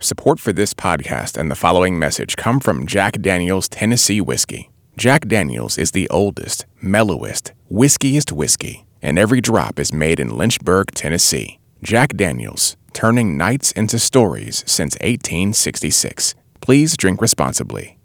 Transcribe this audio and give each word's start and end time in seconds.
Support 0.00 0.38
for 0.38 0.52
this 0.52 0.74
podcast 0.74 1.36
and 1.36 1.50
the 1.50 1.56
following 1.56 1.98
message 1.98 2.36
come 2.36 2.60
from 2.60 2.86
Jack 2.86 3.20
Daniels 3.20 3.68
Tennessee 3.68 4.20
Whiskey. 4.20 4.70
Jack 4.96 5.26
Daniels 5.26 5.76
is 5.76 5.90
the 5.90 6.08
oldest, 6.08 6.66
mellowest, 6.80 7.50
whiskiest 7.68 8.30
whiskey, 8.30 8.86
and 9.02 9.18
every 9.18 9.40
drop 9.40 9.80
is 9.80 9.92
made 9.92 10.20
in 10.20 10.38
Lynchburg, 10.38 10.92
Tennessee. 10.92 11.58
Jack 11.82 12.16
Daniels, 12.16 12.76
turning 12.92 13.36
nights 13.36 13.72
into 13.72 13.98
stories 13.98 14.62
since 14.68 14.94
1866. 15.00 16.36
Please 16.60 16.96
drink 16.96 17.20
responsibly. 17.20 17.98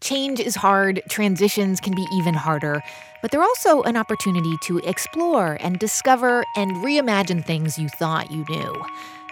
Change 0.00 0.40
is 0.40 0.54
hard, 0.56 1.02
transitions 1.10 1.78
can 1.78 1.94
be 1.94 2.06
even 2.14 2.32
harder, 2.32 2.82
but 3.20 3.30
they're 3.30 3.42
also 3.42 3.82
an 3.82 3.98
opportunity 3.98 4.56
to 4.62 4.78
explore 4.78 5.58
and 5.60 5.78
discover 5.78 6.42
and 6.56 6.76
reimagine 6.76 7.44
things 7.44 7.78
you 7.78 7.90
thought 7.90 8.30
you 8.30 8.46
knew. 8.48 8.84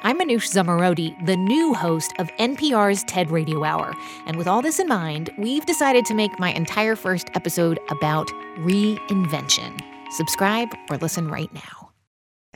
I'm 0.04 0.18
Manoush 0.18 0.50
Zomorodi, 0.50 1.14
the 1.26 1.36
new 1.36 1.74
host 1.74 2.12
of 2.18 2.26
NPR's 2.40 3.04
TED 3.04 3.30
Radio 3.30 3.62
Hour. 3.62 3.94
And 4.26 4.36
with 4.36 4.48
all 4.48 4.60
this 4.60 4.80
in 4.80 4.88
mind, 4.88 5.30
we've 5.38 5.64
decided 5.64 6.04
to 6.06 6.14
make 6.14 6.40
my 6.40 6.52
entire 6.52 6.96
first 6.96 7.30
episode 7.36 7.79
about 7.88 8.26
reinvention. 8.58 9.80
Subscribe 10.10 10.74
or 10.90 10.96
listen 10.96 11.29
right 11.29 11.54
now. 11.54 11.82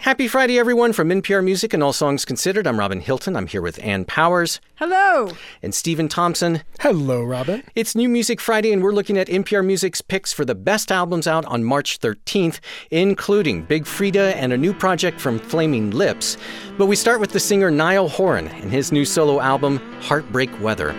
Happy 0.00 0.28
Friday, 0.28 0.59
everyone, 0.59 0.92
from 0.92 1.09
NPR 1.09 1.42
Music 1.42 1.73
and 1.73 1.82
All 1.82 1.92
Songs 1.92 2.27
Considered. 2.27 2.66
I'm 2.66 2.78
Robin 2.78 3.00
Hilton. 3.00 3.34
I'm 3.34 3.46
here 3.46 3.62
with 3.62 3.82
Ann 3.82 4.04
Powers. 4.04 4.60
Hello. 4.74 5.30
And 5.62 5.74
Stephen 5.74 6.06
Thompson. 6.06 6.62
Hello, 6.80 7.24
Robin. 7.24 7.62
It's 7.74 7.95
New 7.96 8.09
Music 8.09 8.38
Friday, 8.38 8.73
and 8.73 8.82
we're 8.82 8.92
looking 8.92 9.16
at 9.16 9.27
NPR 9.27 9.64
Music's 9.64 10.02
picks 10.02 10.34
for 10.34 10.45
the 10.45 10.54
best 10.54 10.92
albums 10.92 11.27
out 11.27 11.46
on 11.46 11.64
March 11.64 11.98
13th, 11.98 12.60
including 12.90 13.62
Big 13.62 13.84
Freedia 13.84 14.34
and 14.34 14.52
a 14.52 14.59
new 14.59 14.74
project 14.74 15.18
from 15.18 15.38
Flaming 15.38 15.90
Lips. 15.90 16.37
But 16.76 16.87
we 16.87 16.95
start 16.95 17.18
with 17.18 17.30
the 17.30 17.40
singer 17.40 17.70
Niall 17.70 18.10
Horan 18.10 18.48
and 18.48 18.70
his 18.70 18.92
new 18.92 19.06
solo 19.06 19.40
album, 19.40 19.78
Heartbreak 20.02 20.51
Weather. 20.60 20.92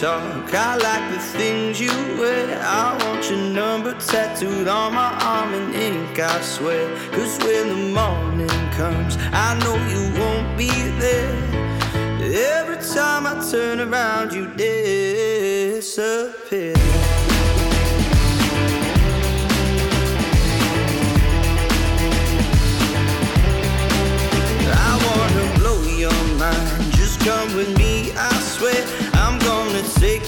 Talk. 0.00 0.54
I 0.54 0.76
like 0.76 1.12
the 1.12 1.18
things 1.18 1.80
you 1.80 1.90
wear. 2.20 2.56
I 2.62 2.96
want 3.02 3.28
your 3.28 3.40
number 3.40 3.94
tattooed 3.94 4.68
on 4.68 4.94
my 4.94 5.12
arm 5.24 5.52
in 5.52 5.74
ink, 5.74 6.20
I 6.20 6.40
swear. 6.40 6.88
Cause 7.10 7.36
when 7.38 7.68
the 7.68 7.74
morning 7.92 8.48
comes, 8.78 9.16
I 9.32 9.58
know 9.58 9.74
you 9.92 10.12
won't 10.16 10.56
be 10.56 10.70
there. 11.00 11.34
Every 12.22 12.76
time 12.94 13.26
I 13.26 13.44
turn 13.50 13.80
around, 13.80 14.32
you 14.32 14.46
disappear. 14.54 15.88
I 24.70 24.92
wanna 25.06 25.44
blow 25.58 25.82
your 25.82 26.22
mind. 26.38 26.92
Just 26.92 27.18
come 27.20 27.56
with 27.56 27.76
me, 27.76 27.77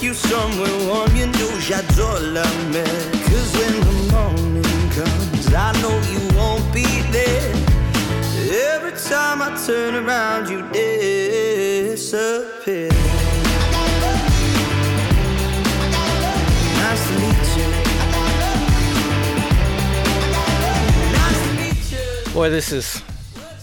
take 0.01 0.07
you 0.07 0.13
somewhere 0.13 0.87
warm. 0.87 1.15
You 1.15 1.27
know 1.27 1.59
j'adore 1.59 2.19
la 2.33 2.43
mer. 2.71 3.01
Cause 3.27 3.51
when 3.57 3.73
the 3.87 3.93
morning 4.11 4.89
comes, 4.91 5.53
I 5.53 5.71
know 5.81 5.95
you 6.11 6.21
won't 6.37 6.73
be 6.73 6.85
there. 7.11 7.53
Every 8.73 8.93
time 9.09 9.41
I 9.41 9.49
turn 9.65 9.95
around, 9.95 10.49
you 10.49 10.61
disappear. 11.91 12.19
Boy, 22.33 22.49
this 22.49 22.71
is. 22.71 23.10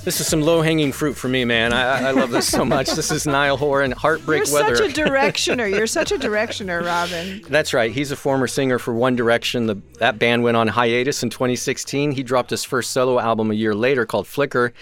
This 0.04 0.20
is 0.20 0.26
some 0.26 0.40
low-hanging 0.40 0.92
fruit 0.92 1.14
for 1.14 1.28
me, 1.28 1.44
man. 1.44 1.72
I, 1.74 2.08
I 2.08 2.10
love 2.12 2.30
this 2.30 2.48
so 2.48 2.64
much. 2.64 2.90
This 2.92 3.10
is 3.10 3.26
Niall 3.26 3.58
Horan, 3.58 3.92
Heartbreak 3.92 4.44
Weather. 4.50 4.68
You're 4.68 4.76
such 4.76 4.98
a 4.98 5.02
directioner. 5.02 5.70
You're 5.70 5.86
such 5.86 6.12
a 6.12 6.16
directioner, 6.16 6.82
Robin. 6.82 7.42
That's 7.48 7.74
right. 7.74 7.92
He's 7.92 8.10
a 8.10 8.16
former 8.16 8.46
singer 8.46 8.78
for 8.78 8.94
One 8.94 9.16
Direction. 9.16 9.66
The, 9.66 9.82
that 9.98 10.18
band 10.18 10.44
went 10.44 10.56
on 10.56 10.68
hiatus 10.68 11.22
in 11.22 11.28
2016. 11.28 12.12
He 12.12 12.22
dropped 12.22 12.48
his 12.50 12.64
first 12.64 12.92
solo 12.92 13.18
album 13.18 13.50
a 13.50 13.54
year 13.54 13.74
later 13.74 14.06
called 14.06 14.26
Flicker. 14.26 14.72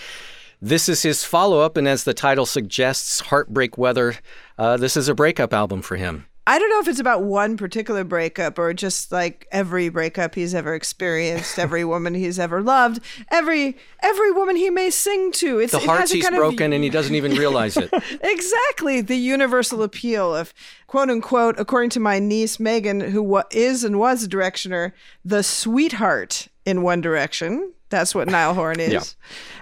This 0.63 0.89
is 0.89 1.03
his 1.03 1.25
follow 1.25 1.61
up, 1.61 1.77
and 1.77 1.89
as 1.89 2.05
the 2.05 2.15
title 2.15 2.47
suggests, 2.47 3.21
Heartbreak 3.21 3.77
Weather, 3.77 4.17
uh, 4.59 4.77
this 4.77 4.97
is 4.97 5.09
a 5.09 5.15
breakup 5.15 5.53
album 5.53 5.83
for 5.83 5.97
him. 5.97 6.27
I 6.49 6.59
don't 6.61 6.71
know 6.71 6.79
if 6.81 6.87
it's 6.87 7.01
about 7.01 7.25
one 7.25 7.57
particular 7.57 8.05
breakup 8.05 8.57
or 8.59 8.73
just 8.73 9.11
like 9.11 9.49
every 9.51 9.89
breakup 9.89 10.35
he's 10.37 10.55
ever 10.55 10.75
experienced, 10.75 11.59
every 11.59 11.85
woman 11.93 12.15
he's 12.15 12.39
ever 12.39 12.63
loved, 12.63 13.01
every 13.33 13.77
every 14.01 14.31
woman 14.31 14.55
he 14.57 14.71
may 14.71 14.91
sing 14.91 15.33
to. 15.33 15.59
It's 15.59 15.73
The 15.73 15.79
it 15.81 15.87
hearts 15.87 16.13
he's 16.13 16.23
kind 16.23 16.37
of- 16.37 16.41
broken, 16.41 16.73
and 16.73 16.85
he 16.85 16.91
doesn't 16.91 17.15
even 17.17 17.33
realize 17.35 17.77
it. 17.77 17.91
exactly 18.23 19.01
the 19.01 19.17
universal 19.17 19.83
appeal 19.83 20.35
of 20.37 20.55
quote 20.87 21.11
unquote 21.11 21.59
according 21.59 21.91
to 21.91 22.01
my 22.01 22.19
niece 22.21 22.61
megan 22.61 23.01
who 23.01 23.23
wa- 23.23 23.43
is 23.51 23.83
and 23.83 23.99
was 23.99 24.23
a 24.23 24.29
directioner 24.29 24.93
the 25.25 25.43
sweetheart 25.43 26.49
in 26.65 26.83
one 26.83 27.01
direction 27.01 27.73
that's 27.91 28.15
what 28.15 28.29
niall 28.29 28.55
horan 28.55 28.79
is 28.81 28.93
Yeah. 28.93 29.01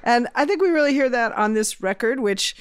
and 0.03 0.28
i 0.34 0.44
think 0.44 0.61
we 0.61 0.69
really 0.69 0.93
hear 0.93 1.09
that 1.09 1.33
on 1.33 1.55
this 1.55 1.81
record 1.81 2.21
which 2.21 2.55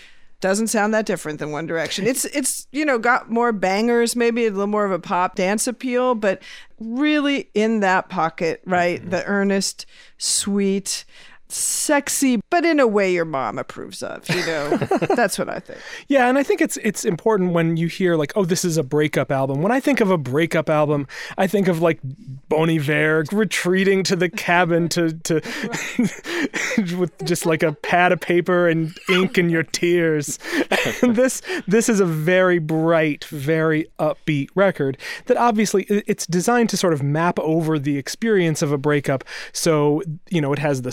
doesn't 0.43 0.67
sound 0.67 0.93
that 0.93 1.05
different 1.05 1.39
than 1.39 1.51
one 1.51 1.65
direction. 1.65 2.05
It's 2.05 2.25
it's 2.25 2.67
you 2.73 2.83
know 2.83 2.99
got 2.99 3.31
more 3.31 3.53
bangers 3.53 4.13
maybe 4.13 4.45
a 4.45 4.51
little 4.51 4.67
more 4.67 4.83
of 4.83 4.91
a 4.91 4.99
pop 4.99 5.35
dance 5.35 5.67
appeal 5.67 6.15
but 6.15 6.43
really 6.81 7.49
in 7.53 7.79
that 7.79 8.09
pocket 8.09 8.61
right? 8.65 8.99
Mm-hmm. 8.99 9.09
The 9.09 9.23
earnest 9.23 9.85
sweet 10.17 11.05
sexy 11.53 12.41
but 12.49 12.65
in 12.65 12.79
a 12.79 12.87
way 12.87 13.11
your 13.11 13.25
mom 13.25 13.57
approves 13.59 14.01
of 14.01 14.27
you 14.29 14.45
know 14.45 14.77
that's 15.15 15.37
what 15.37 15.49
i 15.49 15.59
think 15.59 15.79
Yeah, 16.07 16.27
and 16.27 16.37
I 16.37 16.43
think 16.43 16.61
it's 16.61 16.77
it's 16.77 17.05
important 17.05 17.53
when 17.53 17.77
you 17.77 17.87
hear 17.87 18.15
like, 18.15 18.33
oh, 18.35 18.45
this 18.45 18.65
is 18.65 18.77
a 18.77 18.83
breakup 18.83 19.31
album. 19.31 19.61
When 19.61 19.71
I 19.71 19.79
think 19.79 20.01
of 20.01 20.11
a 20.11 20.17
breakup 20.17 20.69
album, 20.69 21.07
I 21.37 21.47
think 21.47 21.67
of 21.67 21.81
like 21.81 21.99
Bon 22.49 22.69
Iver 22.69 23.25
retreating 23.31 24.03
to 24.03 24.15
the 24.15 24.29
cabin 24.29 24.89
to 24.89 25.13
to 25.13 25.35
with 26.97 27.13
just 27.23 27.45
like 27.45 27.63
a 27.63 27.73
pad 27.73 28.11
of 28.11 28.19
paper 28.19 28.67
and 28.67 28.97
ink 29.09 29.37
and 29.37 29.49
your 29.49 29.63
tears. 29.63 30.39
And 31.01 31.15
this 31.15 31.41
this 31.67 31.89
is 31.89 31.99
a 31.99 32.05
very 32.05 32.59
bright, 32.59 33.25
very 33.25 33.87
upbeat 33.99 34.49
record 34.55 34.97
that 35.25 35.37
obviously 35.37 35.83
it's 35.83 36.25
designed 36.27 36.69
to 36.69 36.77
sort 36.77 36.93
of 36.93 37.01
map 37.01 37.39
over 37.39 37.79
the 37.79 37.97
experience 37.97 38.61
of 38.61 38.71
a 38.71 38.77
breakup. 38.77 39.23
So 39.51 40.01
you 40.29 40.41
know, 40.41 40.53
it 40.53 40.59
has 40.59 40.81
the 40.81 40.91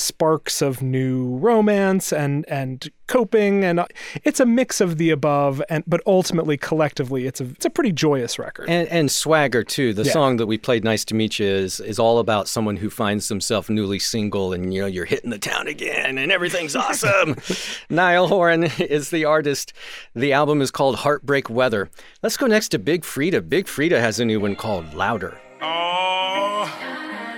sparks 0.51 0.63
of 0.63 0.83
new 0.83 1.37
romance 1.39 2.13
and 2.13 2.45
and 2.49 2.91
coping 3.07 3.65
and 3.65 3.81
uh, 3.81 3.87
it's 4.25 4.39
a 4.41 4.47
mix 4.47 4.81
of 4.81 4.97
the 4.99 5.11
above 5.11 5.61
and 5.69 5.83
but 5.87 6.01
ultimately 6.07 6.57
collectively 6.57 7.27
it's 7.27 7.41
a 7.41 7.45
it's 7.45 7.65
a 7.65 7.71
pretty 7.71 7.93
joyous 7.93 8.39
record. 8.39 8.69
And, 8.69 8.89
and 8.89 9.11
swagger 9.11 9.63
too. 9.65 9.93
The 9.93 10.05
Yeah. 10.05 10.13
song 10.13 10.37
that 10.39 10.47
we 10.47 10.59
played, 10.59 10.85
"Nice 10.85 11.05
to 11.07 11.15
Meet 11.15 11.39
You," 11.39 11.47
is 11.47 11.81
is 11.81 11.99
all 11.99 12.19
about 12.19 12.49
someone 12.49 12.77
who 12.79 12.91
finds 12.91 13.29
themselves 13.29 13.69
newly 13.71 13.99
single, 13.99 14.53
and 14.53 14.73
you 14.75 14.81
know 14.81 14.87
you're 14.87 15.05
hitting 15.07 15.31
the 15.31 15.39
town 15.39 15.67
again, 15.69 16.19
and 16.19 16.33
everything's 16.33 16.75
awesome. 16.77 17.37
Niall 17.91 18.29
Horan 18.29 18.65
is 18.79 19.11
the 19.11 19.25
artist. 19.25 19.73
The 20.15 20.33
album 20.33 20.61
is 20.63 20.71
called 20.71 20.97
"Heartbreak 20.97 21.49
Weather." 21.51 21.91
Let's 22.23 22.37
go 22.37 22.47
next 22.47 22.69
to 22.71 22.79
Big 22.79 23.03
Freedia. 23.03 23.41
Big 23.47 23.67
Freedia 23.67 24.01
has 24.01 24.19
a 24.21 24.25
new 24.25 24.41
one 24.41 24.57
called 24.57 24.95
"Louder." 24.95 25.39
Oh, 25.63 26.63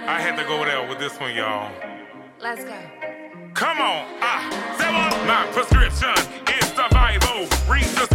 I 0.07 0.19
had 0.21 0.37
to 0.37 0.45
go 0.45 0.65
there 0.65 0.87
with 0.89 0.99
this 0.99 1.19
one, 1.21 1.35
y'all. 1.35 1.71
Let's 2.41 2.65
go. 2.65 2.77
Come 3.63 3.81
on, 3.81 4.05
ah, 4.21 4.43
say 4.77 4.91
what? 4.91 5.15
My 5.25 5.47
prescription 5.53 6.11
is 6.51 6.67
survival. 6.75 7.47
Read 7.71 7.87
the 7.95 8.09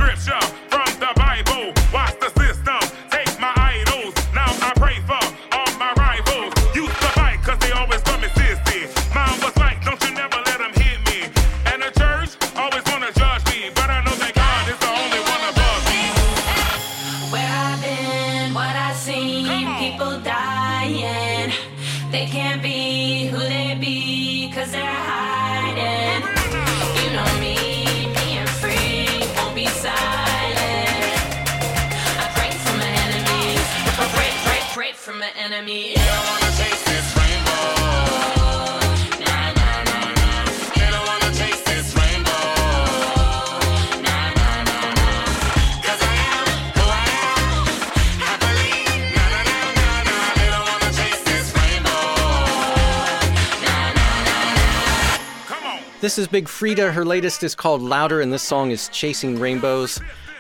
This 56.08 56.18
is 56.18 56.30
Big 56.30 56.46
Freedia. 56.46 56.94
Her 56.94 57.04
latest 57.04 57.44
is 57.44 57.54
called 57.54 57.82
Louder, 57.82 58.22
and 58.22 58.32
this 58.32 58.42
song 58.42 58.72
is 58.72 58.88
Chasing 58.94 59.38
Rainbows. 59.42 60.00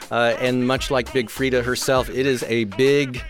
Uh, 0.10 0.34
and 0.40 0.66
much 0.66 0.90
like 0.90 1.12
Big 1.12 1.28
Freedia 1.28 1.62
herself, 1.62 2.10
it 2.10 2.26
is 2.26 2.42
a 2.44 2.64
big, 2.64 3.22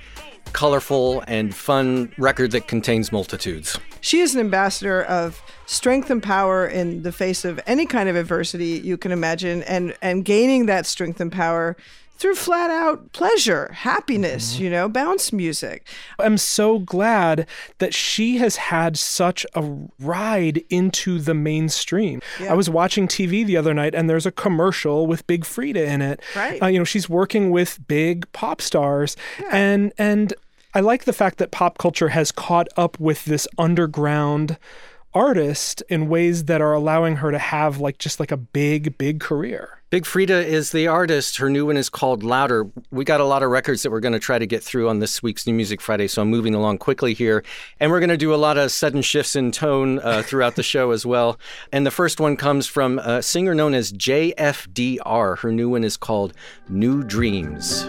colorful, 0.54 1.24
and 1.28 1.56
fun 1.56 2.14
record 2.20 2.52
that 2.52 2.68
contains 2.68 3.12
multitudes. 3.12 3.80
She 4.02 4.20
is 4.20 4.36
an 4.36 4.40
ambassador 4.40 5.02
of 5.06 5.42
strength 5.66 6.12
and 6.12 6.22
power 6.22 6.68
in 6.68 7.02
the 7.02 7.12
face 7.12 7.44
of 7.44 7.60
any 7.66 7.88
kind 7.88 8.08
of 8.08 8.16
adversity 8.16 8.82
you 8.84 8.98
can 8.98 9.12
imagine, 9.12 9.64
and 9.64 9.96
and 10.04 10.24
gaining 10.24 10.68
that 10.68 10.86
strength 10.86 11.20
and 11.20 11.32
power 11.32 11.76
through 12.18 12.36
flat 12.36 12.70
out 12.70 13.12
pleasure, 13.14 13.72
happiness, 13.72 14.60
you 14.60 14.70
know, 14.70 14.90
bounce 14.90 15.32
music. 15.32 15.88
I'm 16.20 16.38
so 16.38 16.80
glad 16.80 17.48
that 17.78 17.94
she 17.94 18.38
has 18.38 18.56
had 18.56 18.98
such 18.98 19.46
a 19.54 19.78
ride 20.00 20.64
into 20.70 21.20
the 21.20 21.34
mainstream. 21.34 22.22
Yeah. 22.40 22.52
I 22.52 22.56
was 22.56 22.70
watching 22.70 23.08
TV 23.08 23.46
the 23.46 23.58
other 23.58 23.74
night 23.74 23.94
and 23.94 24.10
there's 24.10 24.26
a 24.26 24.32
commercial 24.32 25.08
with 25.08 25.26
Big 25.28 25.44
Freedia 25.44 25.86
in 25.88 26.02
it. 26.02 26.22
Right. 26.36 26.62
Uh, 26.62 26.68
you 26.68 26.80
know, 26.80 26.86
she's 26.86 27.08
working 27.08 27.52
with 27.52 27.80
big 27.88 28.32
pop 28.34 28.62
stars 28.62 29.16
and 29.52 29.94
and 29.98 30.34
I 30.74 30.82
like 30.82 31.06
the 31.06 31.14
fact 31.14 31.38
that 31.38 31.52
pop 31.52 31.78
culture 31.78 32.10
has 32.10 32.32
caught 32.32 32.68
up 32.78 33.00
with 33.00 33.26
this 33.26 33.48
underground 33.58 34.58
artist 35.14 35.82
in 35.90 36.10
ways 36.10 36.46
that 36.46 36.62
are 36.62 36.74
allowing 36.74 37.18
her 37.18 37.32
to 37.32 37.40
have 37.40 37.80
like 37.80 37.98
just 37.98 38.20
like 38.20 38.32
a 38.32 38.38
big 38.38 38.98
big 38.98 39.20
career. 39.20 39.78
Big 39.90 40.04
Freedia 40.04 40.44
is 40.44 40.74
the 40.74 40.86
artist. 40.88 41.38
Her 41.38 41.50
new 41.50 41.66
one 41.66 41.78
is 41.78 41.90
called 41.90 42.22
Louder. 42.22 42.70
We 42.92 43.06
got 43.06 43.22
a 43.22 43.26
lot 43.26 43.42
of 43.42 43.50
records 43.50 43.84
that 43.84 43.90
we're 43.90 44.02
going 44.02 44.12
to 44.12 44.20
try 44.20 44.38
to 44.38 44.46
get 44.46 44.62
through 44.62 44.90
on 44.90 45.00
this 45.00 45.24
week's 45.24 45.48
New 45.48 45.54
Music 45.54 45.80
Friday, 45.80 46.10
so 46.10 46.22
I'm 46.22 46.30
moving 46.30 46.54
along 46.54 46.80
quickly 46.80 47.14
here. 47.14 47.42
And 47.80 47.90
we're 47.90 48.02
going 48.02 48.10
to 48.10 48.18
do 48.18 48.34
a 48.34 48.36
lot 48.36 48.58
of 48.58 48.70
sudden 48.74 49.02
shifts 49.02 49.34
in 49.38 49.54
tone 49.54 50.00
uh, 50.00 50.24
throughout 50.24 50.58
the 50.58 50.64
show 50.64 50.92
as 50.92 51.06
well. 51.06 51.40
And 51.72 51.86
the 51.86 51.92
first 51.92 52.20
one 52.20 52.36
comes 52.36 52.68
from 52.68 53.00
a 53.00 53.24
singer 53.24 53.56
known 53.56 53.74
as 53.74 53.94
JFDR. 53.94 55.38
Her 55.38 55.52
new 55.54 55.70
one 55.70 55.86
is 55.86 55.96
called 55.96 56.34
New 56.68 57.02
Dreams. 57.02 57.86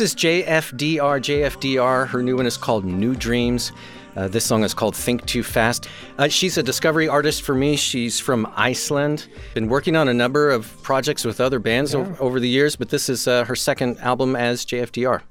This 0.00 0.14
is 0.14 0.16
JFDR. 0.16 1.20
JFDR. 1.20 2.08
Her 2.08 2.22
new 2.22 2.34
one 2.34 2.46
is 2.46 2.56
called 2.56 2.86
New 2.86 3.14
Dreams. 3.14 3.70
Uh, 4.16 4.28
this 4.28 4.46
song 4.46 4.64
is 4.64 4.72
called 4.72 4.96
Think 4.96 5.26
Too 5.26 5.42
Fast. 5.42 5.88
Uh, 6.20 6.28
she's 6.28 6.58
a 6.58 6.62
discovery 6.62 7.08
artist 7.08 7.40
for 7.40 7.54
me. 7.54 7.76
She's 7.76 8.20
from 8.20 8.46
Iceland. 8.54 9.26
Been 9.54 9.70
working 9.70 9.96
on 9.96 10.06
a 10.06 10.12
number 10.12 10.50
of 10.50 10.70
projects 10.82 11.24
with 11.24 11.40
other 11.40 11.58
bands 11.58 11.94
o- 11.94 12.14
over 12.20 12.38
the 12.38 12.48
years, 12.48 12.76
but 12.76 12.90
this 12.90 13.08
is 13.08 13.26
uh, 13.26 13.44
her 13.46 13.56
second 13.56 13.96
album 14.00 14.36
as 14.36 14.66
JFDR. 14.66 15.22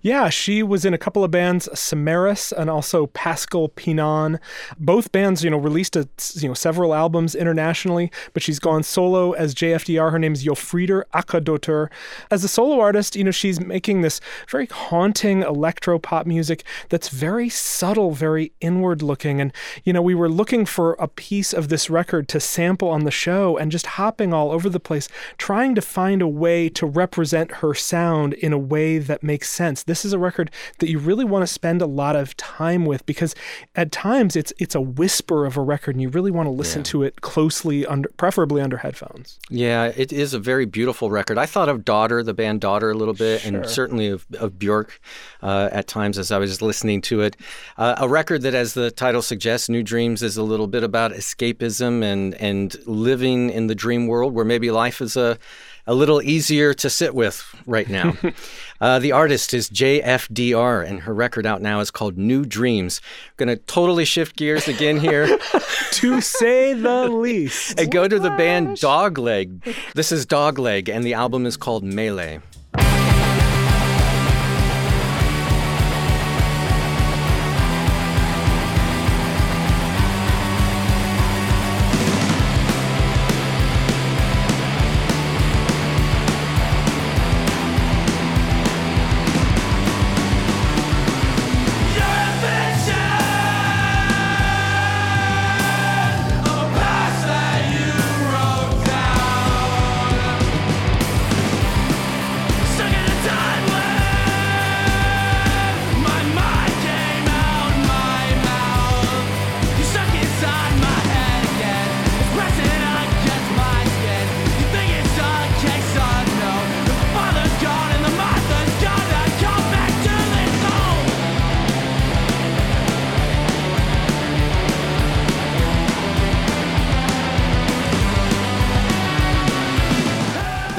Yeah, 0.00 0.30
she 0.30 0.62
was 0.62 0.86
in 0.86 0.94
a 0.94 0.98
couple 0.98 1.22
of 1.22 1.30
bands, 1.30 1.68
Samaris 1.78 2.50
and 2.50 2.70
also 2.70 3.08
Pascal 3.08 3.68
Pinon. 3.68 4.40
Both 4.78 5.12
bands, 5.12 5.44
you 5.44 5.50
know, 5.50 5.58
released 5.58 5.96
a, 5.96 6.08
you 6.36 6.48
know 6.48 6.54
several 6.54 6.94
albums 6.94 7.34
internationally, 7.34 8.10
but 8.32 8.42
she's 8.42 8.58
gone 8.58 8.82
solo 8.82 9.32
as 9.32 9.54
JFDR. 9.54 10.10
Her 10.10 10.18
name 10.18 10.32
is 10.32 10.46
Jófríður 10.46 11.02
Ákadóttir. 11.12 11.90
As 12.30 12.42
a 12.42 12.48
solo 12.48 12.80
artist, 12.80 13.16
you 13.16 13.24
know, 13.24 13.32
she's 13.32 13.60
making 13.60 14.00
this 14.00 14.18
very 14.48 14.64
haunting 14.64 15.42
electro 15.42 15.98
pop 15.98 16.26
music 16.26 16.64
that's 16.88 17.10
very 17.10 17.50
subtle, 17.50 18.12
very 18.12 18.50
inward 18.62 19.02
looking. 19.02 19.42
And 19.42 19.52
you 19.84 19.92
know, 19.92 20.00
we 20.00 20.14
were 20.14 20.37
looking 20.38 20.64
for 20.64 20.94
a 20.94 21.08
piece 21.08 21.52
of 21.52 21.68
this 21.68 21.90
record 21.90 22.28
to 22.28 22.38
sample 22.38 22.88
on 22.88 23.04
the 23.04 23.10
show 23.10 23.58
and 23.58 23.72
just 23.72 23.86
hopping 23.98 24.32
all 24.32 24.52
over 24.52 24.70
the 24.70 24.80
place, 24.80 25.08
trying 25.36 25.74
to 25.74 25.82
find 25.82 26.22
a 26.22 26.28
way 26.28 26.68
to 26.68 26.86
represent 26.86 27.56
her 27.56 27.74
sound 27.74 28.32
in 28.34 28.52
a 28.52 28.58
way 28.58 28.98
that 28.98 29.22
makes 29.22 29.50
sense. 29.50 29.82
This 29.82 30.04
is 30.04 30.12
a 30.12 30.18
record 30.18 30.50
that 30.78 30.88
you 30.88 30.98
really 30.98 31.24
want 31.24 31.42
to 31.42 31.46
spend 31.46 31.82
a 31.82 31.86
lot 31.86 32.14
of 32.14 32.36
time 32.36 32.86
with 32.86 33.04
because 33.04 33.34
at 33.74 33.90
times 33.90 34.36
it's 34.36 34.52
it's 34.58 34.76
a 34.76 34.80
whisper 34.80 35.44
of 35.44 35.56
a 35.56 35.60
record 35.60 35.96
and 35.96 36.02
you 36.02 36.08
really 36.08 36.30
want 36.30 36.46
to 36.46 36.50
listen 36.50 36.84
to 36.84 37.02
it 37.02 37.20
closely 37.20 37.84
under 37.84 38.08
preferably 38.16 38.62
under 38.62 38.78
headphones. 38.78 39.38
Yeah, 39.50 39.92
it 39.96 40.12
is 40.12 40.34
a 40.34 40.38
very 40.38 40.66
beautiful 40.66 41.10
record. 41.10 41.36
I 41.36 41.46
thought 41.46 41.68
of 41.68 41.84
Daughter, 41.84 42.22
the 42.22 42.34
band 42.34 42.60
Daughter, 42.60 42.90
a 42.90 42.94
little 42.94 43.14
bit, 43.14 43.44
and 43.44 43.68
certainly 43.68 44.06
of, 44.06 44.24
of 44.38 44.58
Bjork 44.58 45.00
uh, 45.42 45.68
at 45.72 45.88
times 45.88 46.16
as 46.16 46.30
I 46.30 46.38
was 46.38 46.62
listening 46.62 47.00
to 47.02 47.22
it. 47.22 47.36
Uh, 47.76 47.96
a 47.98 48.08
record 48.08 48.42
that, 48.42 48.54
as 48.54 48.74
the 48.74 48.90
title 48.90 49.22
suggests, 49.22 49.68
New 49.68 49.82
Dreams 49.82 50.22
is 50.28 50.36
a 50.36 50.42
little 50.42 50.66
bit 50.66 50.84
about 50.84 51.12
escapism 51.12 52.04
and, 52.04 52.34
and 52.34 52.76
living 52.86 53.48
in 53.48 53.66
the 53.66 53.74
dream 53.74 54.06
world 54.06 54.34
where 54.34 54.44
maybe 54.44 54.70
life 54.70 55.00
is 55.00 55.16
a, 55.16 55.38
a 55.86 55.94
little 55.94 56.20
easier 56.20 56.74
to 56.74 56.90
sit 56.90 57.14
with 57.14 57.42
right 57.66 57.88
now. 57.88 58.14
uh, 58.82 58.98
the 58.98 59.10
artist 59.10 59.54
is 59.54 59.70
JFDR, 59.70 60.86
and 60.86 61.00
her 61.00 61.14
record 61.14 61.46
out 61.46 61.62
now 61.62 61.80
is 61.80 61.90
called 61.90 62.18
New 62.18 62.44
Dreams. 62.44 63.00
Going 63.38 63.48
to 63.48 63.56
totally 63.56 64.04
shift 64.04 64.36
gears 64.36 64.68
again 64.68 65.00
here. 65.00 65.38
to 65.92 66.20
say 66.20 66.74
the 66.74 67.08
least. 67.08 67.80
and 67.80 67.90
go 67.90 68.06
to 68.06 68.18
the 68.18 68.30
band 68.30 68.76
Dogleg. 68.76 69.74
This 69.94 70.12
is 70.12 70.26
Dogleg, 70.26 70.90
and 70.90 71.04
the 71.04 71.14
album 71.14 71.46
is 71.46 71.56
called 71.56 71.82
Melee. 71.82 72.40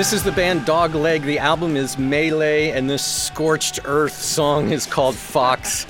This 0.09 0.21
is 0.21 0.23
the 0.23 0.31
band 0.31 0.61
Dogleg. 0.61 1.21
The 1.21 1.37
album 1.37 1.77
is 1.77 1.99
Melee, 1.99 2.71
and 2.71 2.89
this 2.89 3.05
Scorched 3.05 3.81
Earth 3.85 4.19
song 4.19 4.71
is 4.71 4.87
called 4.87 5.13
Fox. 5.13 5.85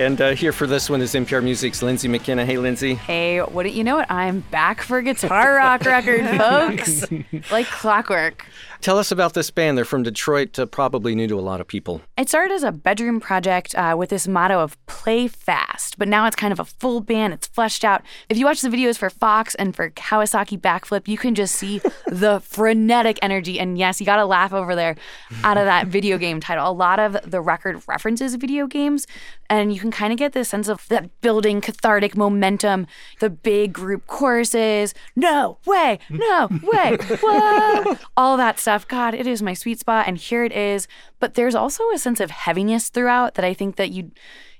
And 0.00 0.18
uh, 0.18 0.30
here 0.30 0.52
for 0.52 0.66
this 0.66 0.88
one 0.88 1.02
is 1.02 1.12
NPR 1.12 1.44
Music's 1.44 1.82
Lyndsey 1.82 2.08
McKenna. 2.08 2.46
Hey, 2.46 2.56
Lindsay. 2.56 2.94
Hey, 2.94 3.40
what 3.40 3.64
do 3.64 3.68
you 3.68 3.84
know 3.84 3.98
it? 3.98 4.06
I'm 4.08 4.40
back 4.40 4.80
for 4.80 5.02
Guitar 5.02 5.56
Rock 5.56 5.84
record, 5.84 6.26
folks. 6.38 7.04
like 7.50 7.66
clockwork. 7.66 8.46
Tell 8.80 8.96
us 8.96 9.12
about 9.12 9.34
this 9.34 9.50
band. 9.50 9.76
They're 9.76 9.84
from 9.84 10.02
Detroit, 10.02 10.58
uh, 10.58 10.64
probably 10.64 11.14
new 11.14 11.28
to 11.28 11.38
a 11.38 11.42
lot 11.42 11.60
of 11.60 11.66
people. 11.66 12.00
It 12.16 12.30
started 12.30 12.54
as 12.54 12.62
a 12.62 12.72
bedroom 12.72 13.20
project 13.20 13.74
uh, 13.74 13.94
with 13.98 14.08
this 14.08 14.26
motto 14.26 14.58
of 14.60 14.74
play 14.86 15.28
fast, 15.28 15.98
but 15.98 16.08
now 16.08 16.24
it's 16.26 16.34
kind 16.34 16.50
of 16.50 16.58
a 16.58 16.64
full 16.64 17.02
band. 17.02 17.34
It's 17.34 17.46
fleshed 17.46 17.84
out. 17.84 18.02
If 18.30 18.38
you 18.38 18.46
watch 18.46 18.62
the 18.62 18.70
videos 18.70 18.96
for 18.96 19.10
Fox 19.10 19.54
and 19.56 19.76
for 19.76 19.90
Kawasaki 19.90 20.58
Backflip, 20.58 21.08
you 21.08 21.18
can 21.18 21.34
just 21.34 21.56
see 21.56 21.82
the 22.06 22.40
frenetic 22.40 23.18
energy. 23.20 23.60
And 23.60 23.76
yes, 23.76 24.00
you 24.00 24.06
got 24.06 24.16
to 24.16 24.24
laugh 24.24 24.54
over 24.54 24.74
there 24.74 24.96
out 25.44 25.58
of 25.58 25.66
that 25.66 25.88
video 25.88 26.16
game 26.16 26.40
title. 26.40 26.66
A 26.66 26.72
lot 26.72 26.98
of 26.98 27.18
the 27.30 27.42
record 27.42 27.82
references 27.86 28.34
video 28.36 28.66
games, 28.66 29.06
and 29.50 29.74
you 29.74 29.80
can 29.80 29.89
kind 29.90 30.12
of 30.12 30.18
get 30.18 30.32
this 30.32 30.48
sense 30.48 30.68
of 30.68 30.86
that 30.88 31.20
building 31.20 31.60
cathartic 31.60 32.16
momentum, 32.16 32.86
the 33.20 33.30
big 33.30 33.72
group 33.72 34.06
choruses, 34.06 34.94
no 35.16 35.58
way, 35.66 35.98
no 36.08 36.48
way, 36.62 36.96
whoa, 37.22 37.96
all 38.16 38.36
that 38.36 38.58
stuff. 38.58 38.86
God, 38.86 39.14
it 39.14 39.26
is 39.26 39.42
my 39.42 39.54
sweet 39.54 39.80
spot, 39.80 40.06
and 40.06 40.16
here 40.16 40.44
it 40.44 40.52
is. 40.52 40.88
But 41.18 41.34
there's 41.34 41.54
also 41.54 41.84
a 41.90 41.98
sense 41.98 42.20
of 42.20 42.30
heaviness 42.30 42.88
throughout 42.88 43.34
that 43.34 43.44
I 43.44 43.54
think 43.54 43.76
that 43.76 43.90
you 43.90 44.10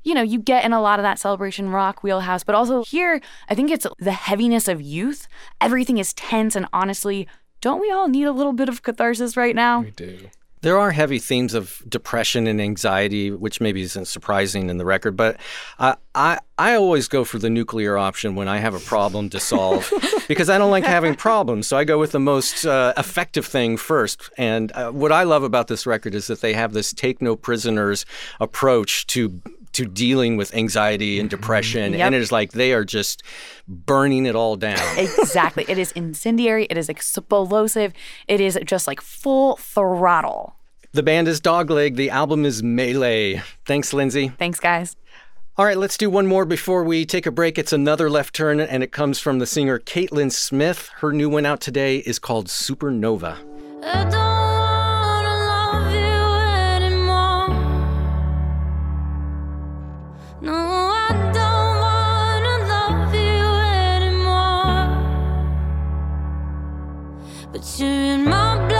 you 0.02 0.14
know, 0.14 0.22
you 0.22 0.38
get 0.38 0.64
in 0.64 0.72
a 0.72 0.80
lot 0.80 0.98
of 0.98 1.02
that 1.02 1.18
celebration 1.18 1.70
rock 1.70 2.02
wheelhouse, 2.02 2.42
but 2.42 2.54
also 2.54 2.84
here, 2.84 3.20
I 3.48 3.54
think 3.54 3.70
it's 3.70 3.86
the 3.98 4.12
heaviness 4.12 4.66
of 4.66 4.80
youth. 4.80 5.28
Everything 5.60 5.98
is 5.98 6.14
tense, 6.14 6.56
and 6.56 6.66
honestly, 6.72 7.28
don't 7.60 7.80
we 7.80 7.90
all 7.90 8.08
need 8.08 8.24
a 8.24 8.32
little 8.32 8.54
bit 8.54 8.68
of 8.68 8.82
catharsis 8.82 9.36
right 9.36 9.54
now? 9.54 9.82
We 9.82 9.90
do. 9.90 10.30
There 10.62 10.78
are 10.78 10.90
heavy 10.90 11.18
themes 11.18 11.54
of 11.54 11.82
depression 11.88 12.46
and 12.46 12.60
anxiety, 12.60 13.30
which 13.30 13.60
maybe 13.60 13.80
isn't 13.82 14.08
surprising 14.08 14.68
in 14.68 14.76
the 14.76 14.84
record, 14.84 15.16
but 15.16 15.38
I, 15.78 15.96
I, 16.14 16.38
I 16.58 16.74
always 16.74 17.08
go 17.08 17.24
for 17.24 17.38
the 17.38 17.48
nuclear 17.48 17.96
option 17.96 18.34
when 18.34 18.46
I 18.46 18.58
have 18.58 18.74
a 18.74 18.80
problem 18.80 19.30
to 19.30 19.40
solve 19.40 19.90
because 20.28 20.50
I 20.50 20.58
don't 20.58 20.70
like 20.70 20.84
having 20.84 21.14
problems. 21.14 21.66
So 21.66 21.78
I 21.78 21.84
go 21.84 21.98
with 21.98 22.12
the 22.12 22.20
most 22.20 22.66
uh, 22.66 22.92
effective 22.98 23.46
thing 23.46 23.78
first. 23.78 24.28
And 24.36 24.70
uh, 24.72 24.90
what 24.90 25.12
I 25.12 25.22
love 25.22 25.42
about 25.42 25.68
this 25.68 25.86
record 25.86 26.14
is 26.14 26.26
that 26.26 26.42
they 26.42 26.52
have 26.52 26.74
this 26.74 26.92
take 26.92 27.22
no 27.22 27.36
prisoners 27.36 28.04
approach 28.38 29.06
to 29.08 29.40
to 29.72 29.84
dealing 29.86 30.36
with 30.36 30.54
anxiety 30.54 31.20
and 31.20 31.28
mm-hmm. 31.30 31.40
depression 31.40 31.92
Yep. 31.92 32.06
and 32.06 32.14
it 32.14 32.20
is 32.20 32.32
like 32.32 32.52
they 32.52 32.72
are 32.72 32.84
just 32.84 33.22
burning 33.68 34.26
it 34.26 34.34
all 34.34 34.56
down 34.56 34.78
exactly. 34.98 35.64
It 35.68 35.78
is 35.78 35.92
incendiary, 35.92 36.66
it 36.70 36.76
is 36.76 36.88
explosive, 36.88 37.92
it 38.28 38.40
is 38.40 38.58
just 38.64 38.86
like 38.86 39.00
full 39.00 39.56
throttle. 39.56 40.56
the 40.92 41.02
band 41.02 41.28
is 41.28 41.40
dogleg 41.40 41.96
the 41.96 42.10
album 42.10 42.44
is 42.44 42.62
melee 42.62 43.42
thanks 43.66 43.92
lyndsey 43.92 44.36
Thanks, 44.38 44.60
guys. 44.60 44.96
All 45.56 45.66
right, 45.66 45.76
let's 45.76 45.98
do 45.98 46.08
one 46.08 46.26
more 46.26 46.46
before 46.46 46.84
we 46.84 47.04
take 47.04 47.26
a 47.26 47.30
break. 47.30 47.58
It's 47.58 47.72
another 47.72 48.08
left 48.08 48.34
turn, 48.34 48.60
and 48.60 48.82
it 48.82 48.92
comes 48.92 49.18
from 49.20 49.40
the 49.40 49.46
singer 49.46 49.78
Caitlyn 49.78 50.32
Smith. 50.32 50.88
Her 51.00 51.12
new 51.12 51.28
one 51.28 51.44
out 51.44 51.60
today 51.60 51.98
is 51.98 52.18
called 52.18 52.46
Supernova. 52.46 53.36
But 67.60 67.78
you're 67.78 67.90
in 67.90 68.24
my 68.24 68.56
blood, 68.68 68.79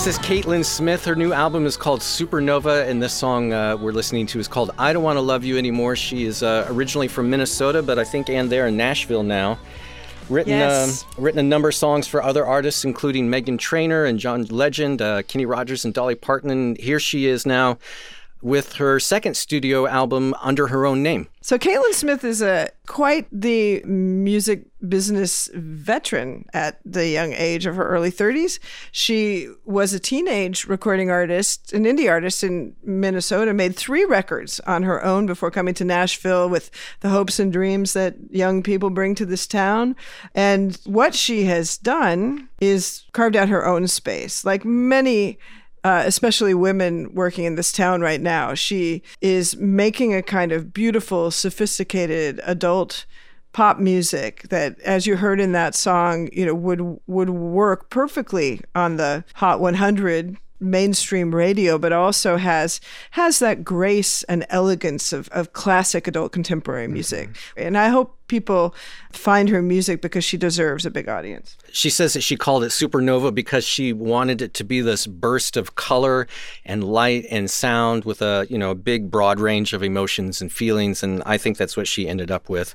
This 0.00 0.18
is 0.18 0.24
Caitlyn 0.24 0.64
Smith. 0.64 1.04
Her 1.04 1.14
new 1.14 1.34
album 1.34 1.66
is 1.66 1.76
called 1.76 2.00
Supernova, 2.00 2.88
and 2.88 3.02
this 3.02 3.12
song 3.12 3.52
uh, 3.52 3.76
we're 3.76 3.92
listening 3.92 4.26
to 4.28 4.38
is 4.38 4.48
called 4.48 4.70
I 4.78 4.94
Don't 4.94 5.02
Want 5.02 5.18
to 5.18 5.20
Love 5.20 5.44
You 5.44 5.58
Anymore. 5.58 5.94
She 5.94 6.24
is 6.24 6.42
uh, 6.42 6.66
originally 6.70 7.06
from 7.06 7.28
Minnesota, 7.28 7.82
but 7.82 7.98
I 7.98 8.04
think 8.04 8.30
and 8.30 8.50
they're 8.50 8.68
in 8.68 8.78
Nashville 8.78 9.22
now. 9.22 9.58
Written, 10.30 10.54
Yes. 10.54 11.04
um, 11.18 11.22
written 11.22 11.40
a 11.40 11.42
number 11.42 11.68
of 11.68 11.74
songs 11.74 12.06
for 12.06 12.22
other 12.22 12.46
artists, 12.46 12.82
including 12.82 13.28
Meghan 13.28 13.58
Trainor 13.58 14.06
and 14.06 14.18
John 14.18 14.44
Legend, 14.44 15.02
uh, 15.02 15.20
Kenny 15.24 15.44
Rogers, 15.44 15.84
and 15.84 15.92
Dolly 15.92 16.14
Parton. 16.14 16.48
And 16.50 16.78
here 16.78 16.98
she 16.98 17.26
is 17.26 17.44
now 17.44 17.76
with 18.42 18.74
her 18.74 18.98
second 18.98 19.36
studio 19.36 19.86
album 19.86 20.34
under 20.40 20.68
her 20.68 20.86
own 20.86 21.02
name. 21.02 21.28
So 21.42 21.58
Caitlyn 21.58 21.94
Smith 21.94 22.24
is 22.24 22.42
a 22.42 22.70
quite 22.86 23.26
the 23.32 23.82
music 23.84 24.66
business 24.88 25.48
veteran 25.54 26.44
at 26.52 26.80
the 26.84 27.08
young 27.08 27.32
age 27.32 27.66
of 27.66 27.76
her 27.76 27.86
early 27.86 28.10
30s. 28.10 28.58
She 28.92 29.48
was 29.64 29.92
a 29.92 30.00
teenage 30.00 30.66
recording 30.66 31.10
artist, 31.10 31.72
an 31.72 31.84
indie 31.84 32.10
artist 32.10 32.42
in 32.42 32.74
Minnesota, 32.82 33.54
made 33.54 33.76
three 33.76 34.04
records 34.04 34.60
on 34.60 34.82
her 34.82 35.02
own 35.04 35.26
before 35.26 35.50
coming 35.50 35.74
to 35.74 35.84
Nashville 35.84 36.48
with 36.48 36.70
the 37.00 37.10
hopes 37.10 37.38
and 37.38 37.52
dreams 37.52 37.92
that 37.92 38.16
young 38.30 38.62
people 38.62 38.90
bring 38.90 39.14
to 39.14 39.26
this 39.26 39.46
town. 39.46 39.96
And 40.34 40.78
what 40.84 41.14
she 41.14 41.44
has 41.44 41.78
done 41.78 42.48
is 42.60 43.04
carved 43.12 43.36
out 43.36 43.48
her 43.48 43.66
own 43.66 43.86
space. 43.86 44.44
Like 44.44 44.64
many 44.64 45.38
uh, 45.84 46.02
especially 46.04 46.54
women 46.54 47.14
working 47.14 47.44
in 47.44 47.54
this 47.54 47.72
town 47.72 48.00
right 48.00 48.20
now. 48.20 48.54
She 48.54 49.02
is 49.20 49.56
making 49.56 50.14
a 50.14 50.22
kind 50.22 50.52
of 50.52 50.72
beautiful, 50.72 51.30
sophisticated 51.30 52.40
adult 52.44 53.06
pop 53.52 53.78
music 53.78 54.48
that, 54.50 54.78
as 54.80 55.06
you 55.06 55.16
heard 55.16 55.40
in 55.40 55.52
that 55.52 55.74
song, 55.74 56.28
you 56.32 56.46
know 56.46 56.54
would 56.54 56.98
would 57.06 57.30
work 57.30 57.90
perfectly 57.90 58.60
on 58.74 58.96
the 58.96 59.24
Hot 59.34 59.60
100 59.60 60.36
mainstream 60.60 61.34
radio, 61.34 61.78
but 61.78 61.92
also 61.92 62.36
has 62.36 62.80
has 63.12 63.38
that 63.38 63.64
grace 63.64 64.22
and 64.24 64.46
elegance 64.50 65.12
of, 65.12 65.28
of 65.30 65.52
classic 65.52 66.06
adult 66.06 66.32
contemporary 66.32 66.84
mm-hmm. 66.84 66.94
music. 66.94 67.36
And 67.56 67.76
I 67.76 67.88
hope 67.88 68.16
people 68.28 68.74
find 69.12 69.48
her 69.48 69.60
music 69.60 70.00
because 70.00 70.22
she 70.22 70.36
deserves 70.36 70.86
a 70.86 70.90
big 70.90 71.08
audience. 71.08 71.56
She 71.72 71.90
says 71.90 72.12
that 72.12 72.20
she 72.20 72.36
called 72.36 72.62
it 72.62 72.68
supernova 72.68 73.34
because 73.34 73.64
she 73.64 73.92
wanted 73.92 74.40
it 74.40 74.54
to 74.54 74.64
be 74.64 74.80
this 74.80 75.06
burst 75.06 75.56
of 75.56 75.74
color 75.74 76.28
and 76.64 76.84
light 76.84 77.26
and 77.30 77.50
sound 77.50 78.04
with 78.04 78.22
a, 78.22 78.46
you 78.48 78.56
know, 78.56 78.70
a 78.70 78.76
big 78.76 79.10
broad 79.10 79.40
range 79.40 79.72
of 79.72 79.82
emotions 79.82 80.40
and 80.40 80.52
feelings 80.52 81.02
and 81.02 81.22
I 81.26 81.38
think 81.38 81.56
that's 81.56 81.76
what 81.76 81.88
she 81.88 82.08
ended 82.08 82.30
up 82.30 82.48
with. 82.48 82.74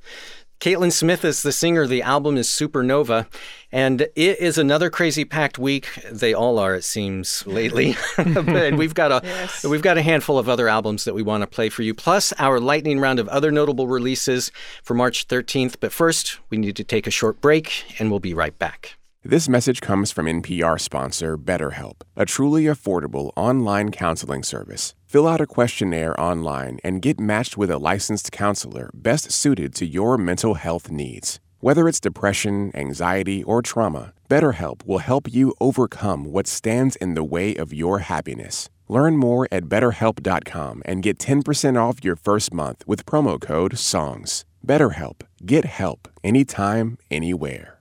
Caitlyn 0.59 0.91
Smith 0.91 1.23
is 1.23 1.41
the 1.41 1.51
singer. 1.51 1.85
The 1.85 2.01
album 2.01 2.37
is 2.37 2.47
Supernova, 2.47 3.27
and 3.71 4.01
it 4.01 4.39
is 4.39 4.57
another 4.57 4.89
crazy 4.89 5.25
packed 5.25 5.59
week. 5.59 5.87
They 6.09 6.33
all 6.33 6.57
are, 6.57 6.75
it 6.75 6.83
seems, 6.83 7.45
lately. 7.45 7.95
and 8.17 8.77
we've 8.77 8.93
got 8.93 9.11
a 9.11 9.49
we've 9.67 9.81
got 9.81 9.97
a 9.97 10.01
handful 10.01 10.39
of 10.39 10.49
other 10.49 10.67
albums 10.67 11.03
that 11.03 11.13
we 11.13 11.21
want 11.21 11.43
to 11.43 11.47
play 11.47 11.69
for 11.69 11.83
you, 11.83 11.93
plus 11.93 12.33
our 12.39 12.59
lightning 12.59 12.99
round 12.99 13.19
of 13.19 13.27
other 13.27 13.51
notable 13.51 13.87
releases 13.87 14.51
for 14.81 14.93
March 14.93 15.27
13th. 15.27 15.75
But 15.79 15.91
first, 15.91 16.39
we 16.49 16.57
need 16.57 16.75
to 16.77 16.83
take 16.83 17.05
a 17.05 17.11
short 17.11 17.41
break, 17.41 17.99
and 17.99 18.09
we'll 18.09 18.19
be 18.19 18.33
right 18.33 18.57
back. 18.57 18.97
This 19.23 19.49
message 19.49 19.81
comes 19.81 20.11
from 20.11 20.25
NPR 20.25 20.79
sponsor 20.79 21.37
BetterHelp, 21.37 22.01
a 22.15 22.25
truly 22.25 22.63
affordable 22.63 23.31
online 23.35 23.91
counseling 23.91 24.43
service. 24.43 24.94
Fill 25.05 25.27
out 25.27 25.41
a 25.41 25.47
questionnaire 25.47 26.19
online 26.19 26.79
and 26.83 27.01
get 27.01 27.19
matched 27.19 27.57
with 27.57 27.71
a 27.71 27.77
licensed 27.77 28.31
counselor 28.31 28.89
best 28.93 29.31
suited 29.31 29.73
to 29.75 29.85
your 29.85 30.17
mental 30.17 30.55
health 30.55 30.91
needs. 30.91 31.39
Whether 31.59 31.87
it's 31.87 31.99
depression, 31.99 32.71
anxiety, 32.75 33.43
or 33.43 33.61
trauma, 33.61 34.13
BetterHelp 34.29 34.85
will 34.85 34.99
help 34.99 35.31
you 35.31 35.53
overcome 35.61 36.31
what 36.31 36.47
stands 36.47 36.95
in 36.97 37.13
the 37.13 37.23
way 37.23 37.55
of 37.55 37.73
your 37.73 37.99
happiness. 37.99 38.69
Learn 38.87 39.17
more 39.17 39.47
at 39.51 39.65
betterhelp.com 39.65 40.81
and 40.85 41.01
get 41.03 41.17
10% 41.17 41.77
off 41.77 42.03
your 42.03 42.15
first 42.15 42.53
month 42.53 42.83
with 42.85 43.05
promo 43.05 43.39
code 43.39 43.77
SONGS. 43.77 44.43
BetterHelp. 44.65 45.21
Get 45.45 45.65
help 45.65 46.07
anytime, 46.23 46.97
anywhere. 47.11 47.74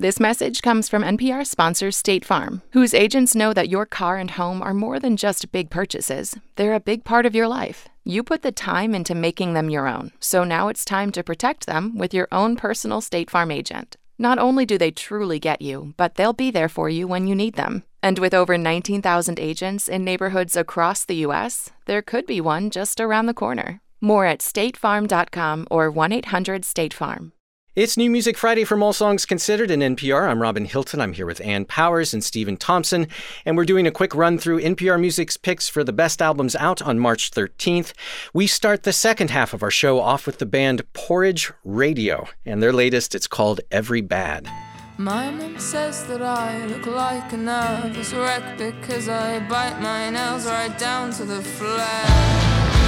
This 0.00 0.18
message 0.18 0.62
comes 0.62 0.88
from 0.88 1.02
NPR 1.02 1.46
sponsor 1.46 1.90
State 1.90 2.24
Farm, 2.24 2.62
whose 2.72 2.94
agents 2.94 3.34
know 3.34 3.52
that 3.52 3.68
your 3.68 3.84
car 3.84 4.16
and 4.16 4.30
home 4.30 4.62
are 4.62 4.72
more 4.72 4.98
than 4.98 5.14
just 5.14 5.52
big 5.52 5.68
purchases. 5.68 6.34
They're 6.56 6.72
a 6.72 6.80
big 6.80 7.04
part 7.04 7.26
of 7.26 7.34
your 7.34 7.46
life. 7.46 7.86
You 8.02 8.22
put 8.22 8.40
the 8.40 8.50
time 8.50 8.94
into 8.94 9.14
making 9.14 9.52
them 9.52 9.68
your 9.68 9.86
own, 9.86 10.12
so 10.18 10.42
now 10.42 10.68
it's 10.68 10.86
time 10.86 11.12
to 11.12 11.22
protect 11.22 11.66
them 11.66 11.98
with 11.98 12.14
your 12.14 12.28
own 12.32 12.56
personal 12.56 13.02
State 13.02 13.28
Farm 13.28 13.50
agent. 13.50 13.98
Not 14.18 14.38
only 14.38 14.64
do 14.64 14.78
they 14.78 14.90
truly 14.90 15.38
get 15.38 15.60
you, 15.60 15.92
but 15.98 16.14
they'll 16.14 16.32
be 16.32 16.50
there 16.50 16.70
for 16.70 16.88
you 16.88 17.06
when 17.06 17.26
you 17.26 17.34
need 17.34 17.56
them. 17.56 17.82
And 18.02 18.18
with 18.18 18.32
over 18.32 18.56
19,000 18.56 19.38
agents 19.38 19.86
in 19.86 20.02
neighborhoods 20.02 20.56
across 20.56 21.04
the 21.04 21.16
U.S., 21.16 21.72
there 21.84 22.00
could 22.00 22.24
be 22.24 22.40
one 22.40 22.70
just 22.70 23.02
around 23.02 23.26
the 23.26 23.34
corner. 23.34 23.82
More 24.00 24.24
at 24.24 24.38
statefarm.com 24.38 25.66
or 25.70 25.90
1 25.90 26.12
800 26.12 26.64
State 26.64 26.94
Farm. 26.94 27.34
It's 27.76 27.96
New 27.96 28.10
Music 28.10 28.36
Friday 28.36 28.64
from 28.64 28.82
All 28.82 28.92
Songs 28.92 29.24
Considered 29.24 29.70
in 29.70 29.78
NPR. 29.78 30.28
I'm 30.28 30.42
Robin 30.42 30.64
Hilton. 30.64 31.00
I'm 31.00 31.12
here 31.12 31.24
with 31.24 31.40
Ann 31.40 31.64
Powers 31.64 32.12
and 32.12 32.24
Stephen 32.24 32.56
Thompson, 32.56 33.06
and 33.44 33.56
we're 33.56 33.64
doing 33.64 33.86
a 33.86 33.92
quick 33.92 34.12
run 34.12 34.38
through 34.38 34.60
NPR 34.60 35.00
Music's 35.00 35.36
picks 35.36 35.68
for 35.68 35.84
the 35.84 35.92
best 35.92 36.20
albums 36.20 36.56
out 36.56 36.82
on 36.82 36.98
March 36.98 37.30
13th. 37.30 37.92
We 38.34 38.48
start 38.48 38.82
the 38.82 38.92
second 38.92 39.30
half 39.30 39.54
of 39.54 39.62
our 39.62 39.70
show 39.70 40.00
off 40.00 40.26
with 40.26 40.38
the 40.38 40.46
band 40.46 40.82
Porridge 40.94 41.52
Radio, 41.62 42.26
and 42.44 42.60
their 42.60 42.72
latest, 42.72 43.14
it's 43.14 43.28
called 43.28 43.60
Every 43.70 44.00
Bad. 44.00 44.50
My 44.98 45.30
mom 45.30 45.56
says 45.60 46.04
that 46.08 46.22
I 46.22 46.66
look 46.66 46.86
like 46.86 47.32
a 47.32 47.36
nervous 47.36 48.12
wreck 48.12 48.58
because 48.58 49.08
I 49.08 49.38
bite 49.48 49.80
my 49.80 50.10
nails 50.10 50.44
right 50.44 50.76
down 50.76 51.12
to 51.12 51.24
the 51.24 51.40
flesh. 51.40 52.79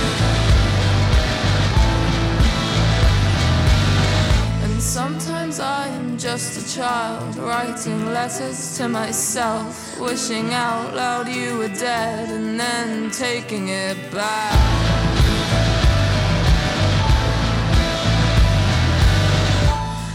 Sometimes 4.83 5.61
I 5.61 5.87
am 5.87 6.19
just 6.19 6.59
a 6.61 6.77
child 6.77 7.37
writing 7.37 8.07
letters 8.07 8.77
to 8.79 8.89
myself, 8.89 9.99
wishing 10.01 10.53
out 10.53 10.95
loud 10.95 11.29
you 11.29 11.57
were 11.59 11.69
dead 11.69 12.29
and 12.29 12.59
then 12.59 13.11
taking 13.11 13.69
it 13.69 13.97
back. 14.11 14.53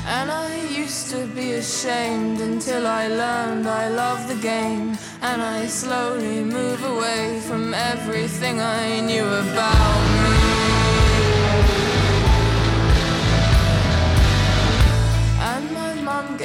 And 0.05 0.29
I 0.29 0.53
used 0.69 1.11
to 1.11 1.25
be 1.27 1.53
ashamed 1.53 2.41
until 2.41 2.87
I 2.87 3.07
learned 3.07 3.67
I 3.67 3.87
love 3.87 4.27
the 4.27 4.35
game. 4.35 4.97
And 5.21 5.41
I 5.41 5.65
slowly 5.67 6.43
move 6.43 6.83
away 6.83 7.39
from 7.47 7.73
everything 7.73 8.59
I 8.59 8.99
knew 8.99 9.25
about 9.25 10.31
me. 10.31 10.36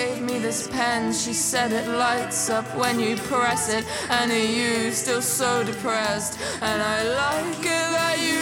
Gave 0.02 0.20
me 0.20 0.38
this 0.40 0.66
pen. 0.66 1.12
She 1.12 1.32
said 1.32 1.70
it 1.70 1.86
lights 1.88 2.50
up 2.50 2.64
when 2.76 2.98
you 2.98 3.16
press 3.16 3.72
it. 3.72 3.84
And 4.10 4.32
are 4.32 4.36
you 4.36 4.90
still 4.90 5.22
so 5.22 5.62
depressed? 5.62 6.40
And 6.60 6.82
I 6.82 7.04
like 7.04 7.60
it 7.60 7.86
that 7.94 8.18
you. 8.18 8.40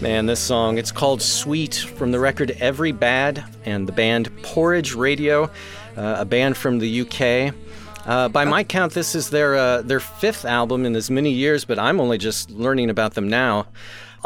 Man, 0.00 0.24
this 0.24 0.40
song, 0.40 0.78
it's 0.78 0.92
called 0.92 1.20
Sweet 1.20 1.74
from 1.74 2.10
the 2.10 2.20
record 2.20 2.52
Every 2.52 2.92
Bad 2.92 3.44
and 3.66 3.86
the 3.86 3.92
band 3.92 4.34
Porridge 4.42 4.94
Radio, 4.94 5.50
uh, 5.94 6.16
a 6.20 6.24
band 6.24 6.56
from 6.56 6.78
the 6.78 7.02
UK. 7.02 7.54
Uh, 8.06 8.28
by 8.28 8.46
my 8.46 8.64
count, 8.64 8.94
this 8.94 9.14
is 9.14 9.28
their 9.28 9.56
uh, 9.56 9.82
their 9.82 10.00
fifth 10.00 10.46
album 10.46 10.86
in 10.86 10.96
as 10.96 11.10
many 11.10 11.32
years, 11.32 11.66
but 11.66 11.78
I'm 11.78 12.00
only 12.00 12.16
just 12.16 12.50
learning 12.50 12.88
about 12.88 13.12
them 13.14 13.28
now. 13.28 13.66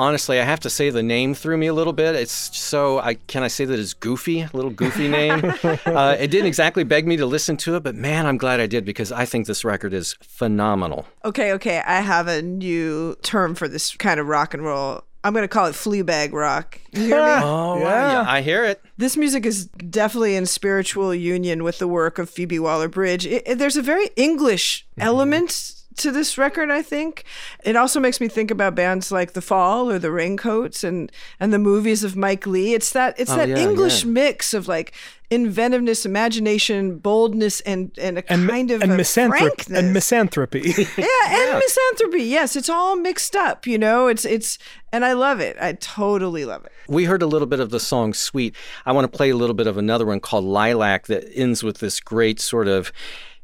Honestly, 0.01 0.41
I 0.41 0.45
have 0.45 0.61
to 0.61 0.71
say 0.71 0.89
the 0.89 1.03
name 1.03 1.35
threw 1.35 1.59
me 1.59 1.67
a 1.67 1.75
little 1.75 1.93
bit. 1.93 2.15
It's 2.15 2.33
so 2.57 2.99
I 3.01 3.15
can 3.15 3.43
I 3.43 3.49
say 3.49 3.67
that 3.67 3.79
it's 3.79 3.93
goofy, 3.93 4.41
a 4.41 4.51
little 4.55 4.71
goofy 4.71 5.09
name. 5.09 5.45
uh, 5.65 6.17
it 6.19 6.29
didn't 6.31 6.47
exactly 6.47 6.85
beg 6.85 7.07
me 7.07 7.17
to 7.19 7.27
listen 7.27 7.57
to 7.59 7.77
it, 7.77 7.83
but 7.83 7.95
man, 7.95 8.25
I'm 8.27 8.39
glad 8.39 8.61
I 8.61 8.67
did 8.67 8.85
because 8.87 9.13
I 9.13 9.27
think 9.27 9.47
this 9.47 9.63
record 9.65 9.93
is 9.93 10.15
phenomenal. 10.23 11.05
Okay, 11.25 11.53
okay. 11.53 11.83
I 11.87 12.01
have 12.01 12.29
a 12.29 12.41
new 12.41 13.15
term 13.23 13.55
for 13.55 13.69
this 13.69 13.95
kind 13.97 14.19
of 14.19 14.27
rock 14.27 14.55
and 14.55 14.65
roll. 14.65 15.05
I'm 15.23 15.35
going 15.35 15.45
to 15.45 15.49
call 15.49 15.67
it 15.67 15.73
Fleabag 15.75 16.33
rock. 16.33 16.81
You 16.93 17.03
hear 17.03 17.17
me? 17.17 17.43
Oh, 17.45 17.79
yeah. 17.79 18.25
I 18.27 18.41
hear 18.41 18.65
it. 18.65 18.83
This 18.97 19.19
music 19.19 19.45
is 19.45 19.67
definitely 19.67 20.35
in 20.35 20.47
spiritual 20.47 21.15
union 21.15 21.63
with 21.63 21.79
the 21.79 21.87
work 21.87 22.19
of 22.19 22.31
Phoebe 22.31 22.59
Waller 22.59 22.89
Bridge. 22.89 23.27
It, 23.27 23.43
it- 23.47 23.59
there's 23.59 23.77
a 23.77 23.83
very 23.83 24.09
English 24.17 24.87
element 24.99 25.75
to 26.01 26.11
this 26.13 26.37
record, 26.37 26.71
I 26.71 26.83
think. 26.83 27.25
It 27.65 27.77
also 27.77 28.01
makes 28.01 28.21
me 28.21 28.29
think 28.29 28.51
about 28.51 28.75
bands 28.75 29.11
like 29.13 29.33
The 29.33 29.41
Fall 29.43 29.91
or 29.91 29.99
The 29.99 30.11
Raincoats 30.11 30.85
and 30.85 31.11
and 31.39 31.53
the 31.53 31.59
movies 31.59 32.05
of 32.05 32.17
Mike 32.17 32.47
Leigh. 32.47 32.75
It's 32.75 32.93
that 32.93 33.15
it's 33.19 33.31
Oh, 33.31 33.37
that 33.37 33.49
yeah, 33.49 33.59
English 33.59 34.05
yeah. 34.05 34.11
mix 34.11 34.53
of 34.55 34.67
like 34.69 34.93
inventiveness, 35.33 36.05
imagination, 36.05 36.99
boldness, 36.99 37.61
and 37.61 37.93
and 37.99 38.19
a 38.19 38.33
And, 38.33 38.49
kind 38.49 38.71
of 38.73 38.83
and, 38.83 38.93
a 38.93 38.97
misanthrop- 38.97 39.39
frankness. 39.39 39.79
and 39.79 39.95
misanthropy. 39.95 40.61
yeah, 40.99 41.53
and 41.53 41.63
misanthropy. 41.63 42.23
Yes, 42.29 42.57
it's 42.57 42.69
all 42.69 42.97
mixed 42.97 43.37
up. 43.37 43.67
You 43.67 43.79
know, 43.79 44.09
it's 44.09 44.25
it's, 44.25 44.59
and 44.93 45.05
I 45.05 45.13
love 45.13 45.39
it. 45.41 45.57
I 45.61 45.75
totally 45.75 46.45
love 46.45 46.65
it. 46.65 46.73
We 46.89 47.05
heard 47.05 47.23
a 47.23 47.27
little 47.27 47.47
bit 47.47 47.61
of 47.61 47.71
the 47.71 47.79
song 47.81 48.13
Sweet. 48.13 48.57
I 48.87 48.93
want 48.93 49.11
to 49.11 49.17
play 49.17 49.31
a 49.31 49.37
little 49.37 49.55
bit 49.55 49.69
of 49.69 49.79
another 49.79 50.05
one 50.07 50.19
called 50.21 50.45
Lilac 50.45 51.07
that 51.07 51.25
ends 51.35 51.63
with 51.63 51.79
this 51.79 52.01
great 52.01 52.41
sort 52.41 52.67
of 52.67 52.93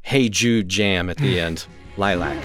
Hey 0.01 0.27
Jude 0.29 0.67
jam 0.69 1.09
at 1.09 1.17
the 1.17 1.39
end. 1.39 1.65
Lilac. 1.97 2.37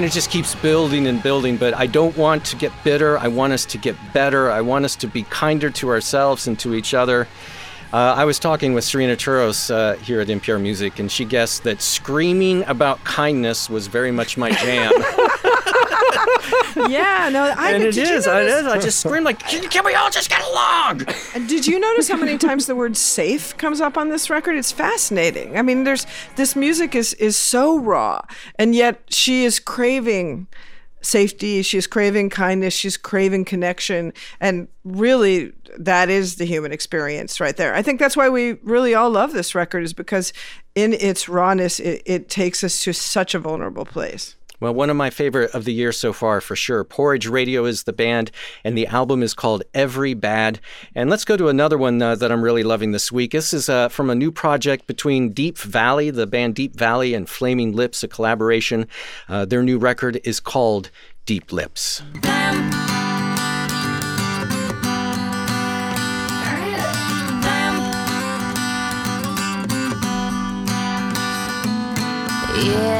And 0.00 0.06
it 0.06 0.12
just 0.12 0.30
keeps 0.30 0.54
building 0.54 1.08
and 1.08 1.22
building. 1.22 1.58
But 1.58 1.74
I 1.74 1.86
don't 1.86 2.16
want 2.16 2.42
to 2.46 2.56
get 2.56 2.72
bitter. 2.82 3.18
I 3.18 3.28
want 3.28 3.52
us 3.52 3.66
to 3.66 3.76
get 3.76 3.94
better. 4.14 4.50
I 4.50 4.62
want 4.62 4.86
us 4.86 4.96
to 4.96 5.06
be 5.06 5.24
kinder 5.24 5.68
to 5.68 5.90
ourselves 5.90 6.46
and 6.46 6.58
to 6.60 6.74
each 6.74 6.94
other. 6.94 7.28
Uh, 7.92 8.14
I 8.16 8.24
was 8.24 8.38
talking 8.38 8.72
with 8.72 8.82
Serena 8.82 9.14
Turos 9.14 9.70
uh, 9.70 9.96
here 9.96 10.22
at 10.22 10.28
NPR 10.28 10.58
Music, 10.58 11.00
and 11.00 11.12
she 11.12 11.26
guessed 11.26 11.64
that 11.64 11.82
screaming 11.82 12.64
about 12.64 13.04
kindness 13.04 13.68
was 13.68 13.88
very 13.88 14.10
much 14.10 14.38
my 14.38 14.50
jam. 14.52 14.90
Yeah, 16.88 17.28
no, 17.32 17.44
I 17.56 17.72
and 17.72 17.82
it 17.82 17.96
is. 17.96 18.26
It 18.26 18.30
notice- 18.30 18.64
I 18.64 18.78
just 18.78 19.00
scream 19.00 19.24
like, 19.24 19.40
can, 19.40 19.68
can 19.68 19.84
we 19.84 19.94
all 19.94 20.10
just 20.10 20.30
get 20.30 20.42
along? 20.46 21.06
And 21.34 21.48
Did 21.48 21.66
you 21.66 21.78
notice 21.80 22.08
how 22.08 22.16
many 22.16 22.38
times 22.38 22.66
the 22.66 22.76
word 22.76 22.96
safe 22.96 23.56
comes 23.56 23.80
up 23.80 23.96
on 23.98 24.08
this 24.08 24.30
record? 24.30 24.56
It's 24.56 24.72
fascinating. 24.72 25.58
I 25.58 25.62
mean, 25.62 25.84
there's 25.84 26.06
this 26.36 26.54
music 26.56 26.94
is 26.94 27.14
is 27.14 27.36
so 27.36 27.78
raw, 27.78 28.22
and 28.56 28.74
yet 28.74 29.02
she 29.08 29.44
is 29.44 29.58
craving 29.58 30.46
safety, 31.02 31.62
she's 31.62 31.86
craving 31.86 32.28
kindness, 32.30 32.74
she's 32.74 32.96
craving 32.96 33.44
connection, 33.44 34.12
and 34.38 34.68
really 34.84 35.52
that 35.78 36.10
is 36.10 36.36
the 36.36 36.44
human 36.44 36.72
experience 36.72 37.40
right 37.40 37.56
there. 37.56 37.74
I 37.74 37.82
think 37.82 37.98
that's 38.00 38.16
why 38.16 38.28
we 38.28 38.52
really 38.62 38.94
all 38.94 39.10
love 39.10 39.32
this 39.32 39.54
record 39.54 39.82
is 39.82 39.92
because 39.92 40.32
in 40.74 40.92
its 40.92 41.28
rawness 41.28 41.80
it, 41.80 42.02
it 42.04 42.28
takes 42.28 42.62
us 42.62 42.82
to 42.84 42.92
such 42.92 43.34
a 43.34 43.38
vulnerable 43.38 43.84
place. 43.84 44.36
Well, 44.60 44.74
one 44.74 44.90
of 44.90 44.96
my 44.96 45.08
favorite 45.08 45.54
of 45.54 45.64
the 45.64 45.72
year 45.72 45.90
so 45.90 46.12
far, 46.12 46.42
for 46.42 46.54
sure. 46.54 46.84
Porridge 46.84 47.26
Radio 47.26 47.64
is 47.64 47.84
the 47.84 47.94
band, 47.94 48.30
and 48.62 48.76
the 48.76 48.86
album 48.86 49.22
is 49.22 49.32
called 49.32 49.62
Every 49.72 50.12
Bad. 50.12 50.60
And 50.94 51.08
let's 51.08 51.24
go 51.24 51.38
to 51.38 51.48
another 51.48 51.78
one 51.78 52.02
uh, 52.02 52.14
that 52.16 52.30
I'm 52.30 52.42
really 52.42 52.62
loving 52.62 52.92
this 52.92 53.10
week. 53.10 53.32
This 53.32 53.54
is 53.54 53.70
uh, 53.70 53.88
from 53.88 54.10
a 54.10 54.14
new 54.14 54.30
project 54.30 54.86
between 54.86 55.32
Deap 55.32 55.56
Vally, 55.56 56.10
the 56.10 56.26
band 56.26 56.56
Deap 56.56 56.76
Vally, 56.76 57.14
and 57.14 57.26
Flaming 57.26 57.72
Lips, 57.72 58.02
a 58.02 58.08
collaboration. 58.08 58.86
Uh, 59.30 59.46
their 59.46 59.62
new 59.62 59.78
record 59.78 60.20
is 60.24 60.40
called 60.40 60.90
Deap 61.24 61.52
Lips. 61.52 62.02
Yeah, 72.62 72.99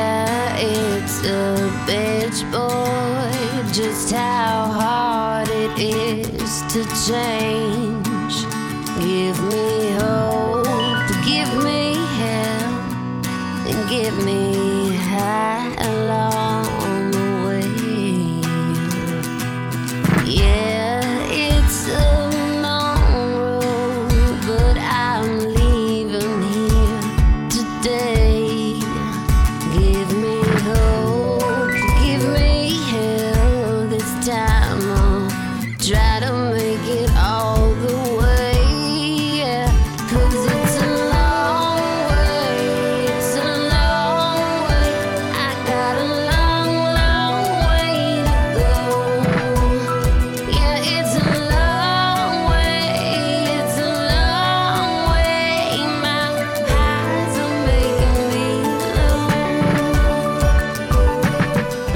just 3.82 4.12
how 4.12 4.66
hard 4.66 5.48
it 5.48 5.78
is 5.78 6.60
to 6.70 6.84
change. 7.08 7.99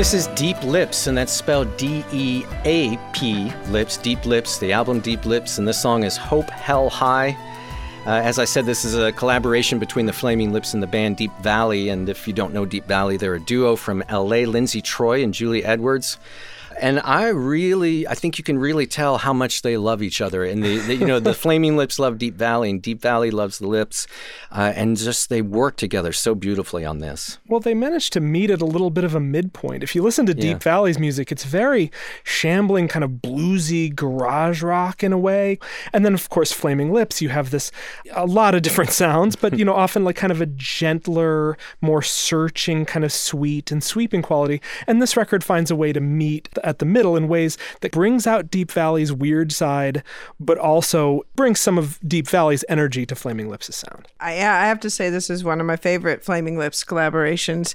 This 0.05 0.12
is 0.12 0.27
Deap 0.35 0.62
Lips, 0.64 1.07
and 1.07 1.17
that's 1.17 1.33
spelled 1.33 1.79
D 1.79 2.05
E 2.12 2.45
A 2.67 2.99
P 3.14 3.51
Lips, 3.69 3.97
Deap 3.97 4.27
Lips, 4.27 4.59
the 4.59 4.71
album 4.71 5.01
Deap 5.01 5.25
Lips, 5.25 5.57
and 5.57 5.67
this 5.67 5.81
song 5.81 6.05
is 6.05 6.14
Hope 6.14 6.51
Hell 6.51 6.90
High. 6.90 7.35
Uh, 8.05 8.11
as 8.11 8.38
I 8.38 8.45
said, 8.45 8.67
this 8.67 8.85
is 8.85 8.95
a 8.95 9.12
collaboration 9.12 9.79
between 9.79 10.05
the 10.05 10.12
Flaming 10.12 10.53
Lips 10.53 10.75
and 10.75 10.83
the 10.83 10.87
band 10.87 11.17
Deap 11.17 11.33
Vally. 11.40 11.88
And 11.88 12.07
if 12.11 12.29
you 12.29 12.35
don't 12.35 12.53
know 12.53 12.67
Deap 12.67 12.85
Vally, 12.87 13.17
they're 13.17 13.37
a 13.37 13.40
duo 13.40 13.77
from 13.77 14.05
LA, 14.11 14.45
Lindsey 14.45 14.83
Troy 14.83 15.25
and 15.25 15.33
Julie 15.33 15.64
Edwards. 15.64 16.19
And 16.81 17.01
I 17.01 17.29
really, 17.29 18.07
I 18.07 18.15
think 18.15 18.39
you 18.39 18.45
can 18.45 18.59
really 18.59 18.87
tell 18.87 19.19
how 19.19 19.33
much 19.33 19.63
they 19.63 19.77
love 19.77 20.03
each 20.03 20.21
other. 20.21 20.45
And 20.45 20.63
the, 20.63 20.79
the 20.79 20.95
you 20.97 21.07
know, 21.07 21.21
the 21.21 21.35
Flaming 21.45 21.77
Lips 21.77 21.99
love 21.99 22.19
Deap 22.19 22.35
Vally, 22.35 22.71
and 22.71 22.83
Deap 22.83 23.01
Vally 23.01 23.31
loves 23.31 23.59
the 23.59 23.67
Lips, 23.69 24.07
uh, 24.51 24.73
and 24.75 24.97
just 24.97 25.29
they 25.29 25.43
work 25.43 25.77
together 25.77 26.13
so 26.13 26.35
beautifully 26.35 26.85
on 26.85 26.99
this. 26.99 27.39
Well, 27.47 27.61
they 27.61 27.75
managed 27.75 28.13
to 28.15 28.21
meet 28.21 28.51
at 28.51 28.61
a 28.61 28.67
little 28.67 28.91
bit 28.91 29.05
of 29.05 29.15
a 29.15 29.21
midpoint. 29.21 29.83
If 29.83 29.95
you 29.95 30.03
listen 30.03 30.27
to 30.27 30.35
Yeah. 30.35 30.55
Deap 30.55 30.63
Vally's 30.63 30.99
music, 30.99 31.31
it's 31.33 31.45
very 31.45 31.91
shambling, 32.23 32.89
kind 32.89 33.05
of 33.05 33.11
bluesy 33.13 33.95
garage 33.95 34.63
rock 34.63 35.03
in 35.03 35.13
a 35.13 35.19
way. 35.19 35.59
And 35.93 36.05
then, 36.05 36.15
of 36.15 36.29
course, 36.29 36.53
Flaming 36.53 36.93
Lips, 36.93 37.21
you 37.23 37.29
have 37.31 37.51
this 37.51 37.71
a 38.13 38.27
lot 38.27 38.55
of 38.55 38.63
different 38.63 38.91
sounds, 39.05 39.37
but 39.37 39.59
you 39.59 39.65
know, 39.65 39.75
often 39.75 40.05
like 40.05 40.17
kind 40.17 40.31
of 40.33 40.41
a 40.41 40.47
gentler, 40.47 41.57
more 41.81 42.03
searching, 42.03 42.85
kind 42.85 43.05
of 43.05 43.13
sweet 43.13 43.71
and 43.71 43.83
sweeping 43.83 44.23
quality. 44.23 44.61
And 44.87 45.01
this 45.01 45.17
record 45.17 45.45
finds 45.45 45.71
a 45.71 45.77
way 45.77 45.93
to 45.93 46.01
meet 46.01 46.49
at 46.64 46.79
the 46.79 46.85
middle 46.85 47.16
in 47.16 47.29
ways 47.29 47.57
that 47.81 47.92
brings 47.92 48.27
out 48.27 48.50
Deap 48.50 48.72
Vally's 48.72 49.12
weird 49.12 49.53
side, 49.53 50.03
but 50.40 50.59
also 50.59 51.22
brings 51.37 51.61
some 51.61 51.79
of 51.79 52.00
Deap 52.07 52.29
Vally's 52.29 52.64
energy 52.68 53.07
to 53.07 53.14
Flaming 53.14 53.48
Lips' 53.48 53.74
sound. 53.77 54.09
I, 54.20 54.33
I 54.33 54.66
have 54.66 54.81
to 54.81 54.90
say 54.90 55.11
this 55.11 55.31
is 55.31 55.44
one 55.44 55.61
of 55.61 55.66
my 55.66 55.77
favorite 55.77 56.24
Flaming 56.24 56.59
Lips 56.59 56.83
collaborations. 56.85 57.74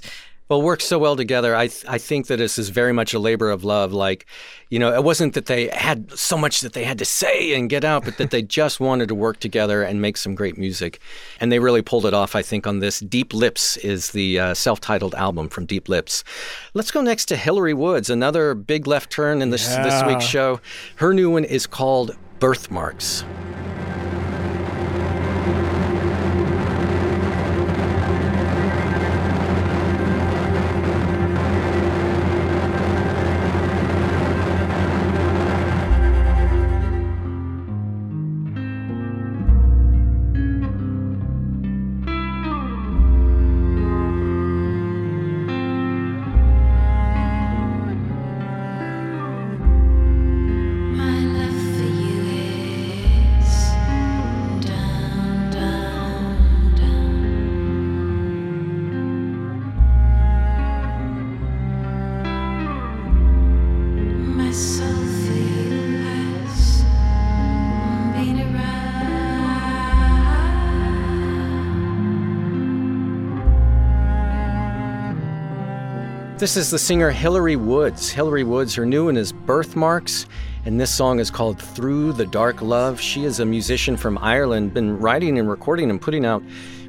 Well, 0.50 0.62
work 0.62 0.80
so 0.80 0.98
well 0.98 1.14
together. 1.14 1.54
I 1.54 1.68
th- 1.68 1.84
I 1.86 1.98
think 1.98 2.26
that 2.26 2.38
this 2.38 2.58
is 2.58 2.70
very 2.70 2.92
much 2.92 3.14
a 3.14 3.20
labor 3.20 3.50
of 3.50 3.62
love. 3.62 3.92
Like, 3.92 4.26
you 4.68 4.80
know, 4.80 4.92
it 4.92 5.04
wasn't 5.04 5.34
that 5.34 5.46
they 5.46 5.68
had 5.68 6.10
so 6.18 6.36
much 6.36 6.60
that 6.62 6.72
they 6.72 6.82
had 6.82 6.98
to 6.98 7.04
say 7.04 7.54
and 7.54 7.70
get 7.70 7.84
out, 7.84 8.04
but 8.04 8.16
that 8.16 8.32
they 8.32 8.42
just 8.60 8.80
wanted 8.80 9.06
to 9.10 9.14
work 9.14 9.38
together 9.38 9.84
and 9.84 10.02
make 10.02 10.16
some 10.16 10.34
great 10.34 10.58
music, 10.58 10.98
and 11.38 11.52
they 11.52 11.60
really 11.60 11.82
pulled 11.82 12.04
it 12.04 12.14
off. 12.14 12.34
I 12.34 12.42
think 12.42 12.66
on 12.66 12.80
this. 12.80 12.98
Deap 12.98 13.32
Lips 13.32 13.76
is 13.76 14.10
the 14.10 14.40
uh, 14.40 14.54
self-titled 14.54 15.14
album 15.14 15.48
from 15.48 15.66
Deap 15.66 15.88
Lips. 15.88 16.24
Let's 16.74 16.90
go 16.90 17.00
next 17.00 17.26
to 17.26 17.36
Hilary 17.36 17.74
Woods, 17.74 18.10
another 18.10 18.54
big 18.54 18.88
left 18.88 19.10
turn 19.12 19.42
in 19.42 19.50
this 19.50 19.68
this 19.68 20.02
week's 20.04 20.24
show. 20.24 20.60
Her 20.96 21.14
new 21.14 21.30
one 21.30 21.44
is 21.44 21.68
called 21.68 22.16
Birthmarks. 22.40 23.24
This 76.40 76.56
is 76.56 76.70
the 76.70 76.78
singer 76.78 77.10
Hilary 77.10 77.56
Woods. 77.56 78.08
Hilary 78.10 78.44
Woods, 78.44 78.74
her 78.74 78.86
new 78.86 79.04
one 79.04 79.18
is 79.18 79.30
Birthmarks, 79.30 80.24
and 80.64 80.80
this 80.80 80.90
song 80.90 81.18
is 81.20 81.30
called 81.30 81.60
Through 81.60 82.14
the 82.14 82.24
Dark 82.24 82.62
Love. 82.62 82.98
She 82.98 83.24
is 83.24 83.40
a 83.40 83.44
musician 83.44 83.94
from 83.94 84.16
Ireland, 84.16 84.72
been 84.72 84.98
writing 84.98 85.38
and 85.38 85.50
recording 85.50 85.90
and 85.90 86.00
putting 86.00 86.24
out 86.24 86.42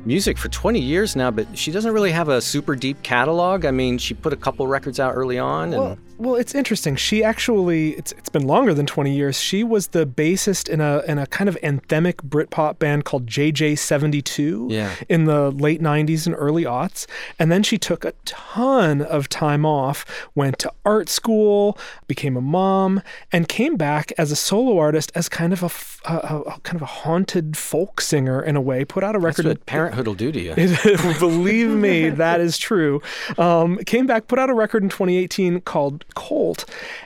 music 0.05 0.37
for 0.37 0.47
20 0.47 0.79
years 0.79 1.17
now, 1.17 1.31
but 1.31 1.57
she 1.57 1.69
doesn't 1.69 1.91
really 1.91 2.13
have 2.13 2.29
a 2.29 2.39
super 2.39 2.77
deep 2.77 3.03
catalog. 3.03 3.65
I 3.65 3.71
mean, 3.71 3.97
she 3.97 4.13
put 4.13 4.31
a 4.31 4.37
couple 4.37 4.65
records 4.67 5.01
out 5.01 5.15
early 5.15 5.37
on, 5.37 5.73
and 5.73 5.83
Well, 5.83 5.97
well, 6.17 6.35
it's 6.35 6.53
interesting. 6.55 6.95
She 6.95 7.23
actually 7.23 7.91
it's 7.91 8.11
it's 8.13 8.29
been 8.29 8.45
longer 8.47 8.73
than 8.73 8.85
20 8.85 9.13
years. 9.15 9.39
She 9.39 9.63
was 9.63 9.87
the 9.87 10.05
bassist 10.05 10.69
in 10.69 10.79
a 10.81 11.01
in 11.07 11.17
a 11.17 11.27
kind 11.27 11.47
of 11.49 11.55
anthemic 11.63 12.15
Britpop 12.27 12.79
band 12.79 13.05
called 13.05 13.25
JJ72 13.25 14.71
Yeah. 14.71 14.91
in 15.09 15.25
the 15.25 15.51
late 15.51 15.81
90s 15.81 16.25
and 16.25 16.35
early 16.37 16.63
aughts. 16.63 17.05
And 17.39 17.51
then 17.51 17.63
she 17.63 17.77
took 17.77 18.05
a 18.05 18.13
ton 18.25 19.01
of 19.01 19.29
time 19.29 19.65
off, 19.65 20.05
went 20.35 20.59
to 20.59 20.71
art 20.85 21.09
school, 21.09 21.77
became 22.07 22.37
a 22.37 22.41
mom, 22.41 23.01
and 23.31 23.47
came 23.47 23.75
back 23.75 24.11
as 24.17 24.31
a 24.31 24.35
solo 24.35 24.77
artist 24.77 25.11
as 25.15 25.29
kind 25.29 25.53
of 25.53 25.63
a, 25.63 26.11
a- 26.11 26.43
a- 26.47 26.59
kind 26.61 26.75
of 26.75 26.81
a 26.81 26.85
haunted 26.85 27.57
folk 27.57 28.01
singer 28.01 28.41
in 28.41 28.55
a 28.55 28.61
way. 28.61 28.85
Put 28.85 29.03
out 29.03 29.15
a 29.15 29.19
that's 29.19 29.37
record 29.39 29.45
what 29.47 29.65
parenthood 29.65 30.07
will 30.07 30.13
do 30.15 30.31
to 30.31 30.39
you. 30.39 30.53
Believe 31.19 31.69
me, 31.69 32.09
that 32.09 32.39
is 32.39 32.57
true. 32.57 33.01
Um, 33.37 33.77
came 33.79 34.05
back, 34.07 34.27
put 34.27 34.39
out 34.39 34.49
a 34.49 34.53
record 34.53 34.83
in 34.83 34.89
2018 34.89 35.61
called 35.61 36.05
Colt, 36.15 36.65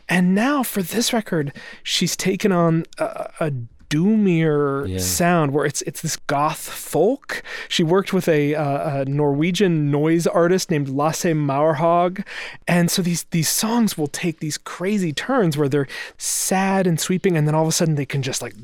and 0.09 0.33
now 0.35 0.63
for 0.63 0.81
this 0.81 1.13
record, 1.13 1.53
she's 1.83 2.15
taken 2.15 2.51
on 2.51 2.85
a, 2.97 3.29
a 3.39 3.51
doomier 3.89 4.87
Yeah. 4.87 4.97
sound 4.97 5.51
where 5.53 5.65
it's 5.65 5.81
it's 5.83 6.01
this 6.01 6.17
goth 6.17 6.67
folk. 6.69 7.43
She 7.69 7.83
worked 7.83 8.13
with 8.13 8.27
a, 8.27 8.55
uh, 8.55 9.01
a 9.01 9.05
Norwegian 9.05 9.91
noise 9.91 10.25
artist 10.27 10.71
named 10.71 10.89
Lasse 10.89 11.23
Marhaug, 11.25 12.25
and 12.67 12.89
so 12.91 13.01
these 13.01 13.23
these 13.31 13.49
songs 13.49 13.97
will 13.97 14.07
take 14.07 14.39
these 14.39 14.57
crazy 14.57 15.13
turns 15.13 15.57
where 15.57 15.69
they're 15.69 15.87
sad 16.17 16.87
and 16.87 16.99
sweeping, 16.99 17.37
and 17.37 17.47
then 17.47 17.55
all 17.55 17.63
of 17.63 17.69
a 17.69 17.71
sudden 17.71 17.95
they 17.95 18.05
can 18.05 18.21
just 18.21 18.41
like. 18.41 18.55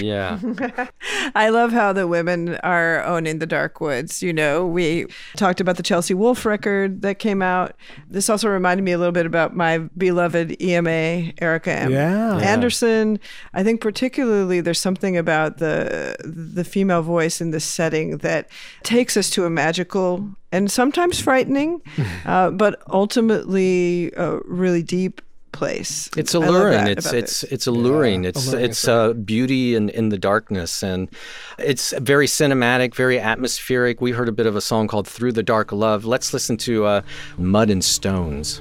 Yeah. 0.00 0.38
I 1.34 1.50
love 1.50 1.72
how 1.72 1.92
the 1.92 2.06
women 2.06 2.56
are 2.56 3.04
owning 3.04 3.38
the 3.38 3.46
dark 3.46 3.80
woods. 3.80 4.22
You 4.22 4.32
know, 4.32 4.66
we 4.66 5.06
talked 5.36 5.60
about 5.60 5.76
the 5.76 5.82
Chelsea 5.82 6.14
Wolfe 6.14 6.44
record 6.46 7.02
that 7.02 7.18
came 7.18 7.42
out. 7.42 7.76
This 8.08 8.30
also 8.30 8.48
reminded 8.48 8.82
me 8.82 8.92
a 8.92 8.98
little 8.98 9.12
bit 9.12 9.26
about 9.26 9.54
my 9.54 9.78
beloved 9.96 10.60
EMA, 10.62 11.32
Erica 11.40 11.72
M. 11.72 11.92
Yeah. 11.92 12.38
Yeah. 12.38 12.50
Anderson. 12.50 13.18
I 13.54 13.62
think 13.62 13.80
particularly 13.80 14.60
there's 14.60 14.80
something 14.80 15.16
about 15.16 15.58
the 15.58 16.16
the 16.24 16.64
female 16.64 17.02
voice 17.02 17.40
in 17.40 17.50
this 17.50 17.64
setting 17.64 18.18
that 18.18 18.48
takes 18.82 19.16
us 19.16 19.30
to 19.30 19.44
a 19.44 19.50
magical 19.50 20.28
and 20.52 20.70
sometimes 20.70 21.20
frightening, 21.20 21.80
uh, 22.24 22.50
but 22.50 22.82
ultimately 22.90 24.12
a 24.16 24.38
really 24.44 24.82
deep 24.82 25.20
place. 25.52 26.08
It's 26.16 26.34
alluring. 26.34 26.72
that 26.72 26.88
It's 26.90 27.06
about 27.06 27.18
it's 27.18 27.40
this. 27.42 27.52
it's 27.52 27.66
alluring. 27.66 28.24
it's 28.24 28.46
alluring 28.46 28.64
it's 28.64 28.88
uh, 28.88 29.12
beauty 29.12 29.74
in, 29.74 29.88
in 29.90 30.08
the 30.08 30.18
darkness, 30.18 30.82
and 30.82 31.08
it's 31.58 31.92
very 31.98 32.26
cinematic, 32.26 32.94
very 32.94 33.18
atmospheric. 33.18 34.00
We 34.00 34.12
heard 34.12 34.28
a 34.28 34.32
bit 34.32 34.46
of 34.46 34.56
a 34.56 34.60
song 34.60 34.88
called 34.88 35.06
"Through 35.08 35.32
the 35.32 35.42
Dark 35.42 35.72
Love." 35.72 36.04
Let's 36.04 36.32
listen 36.32 36.56
to 36.58 36.84
uh, 36.86 37.02
"Mud 37.38 37.70
and 37.70 37.84
Stones." 37.84 38.60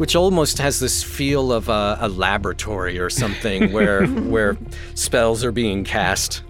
Which 0.00 0.16
almost 0.16 0.56
has 0.56 0.80
this 0.80 1.02
feel 1.02 1.52
of 1.52 1.68
a, 1.68 1.98
a 2.00 2.08
laboratory 2.08 2.98
or 2.98 3.10
something 3.10 3.70
where 3.74 4.06
where 4.06 4.56
spells 4.94 5.44
are 5.44 5.52
being 5.52 5.84
cast. 5.84 6.42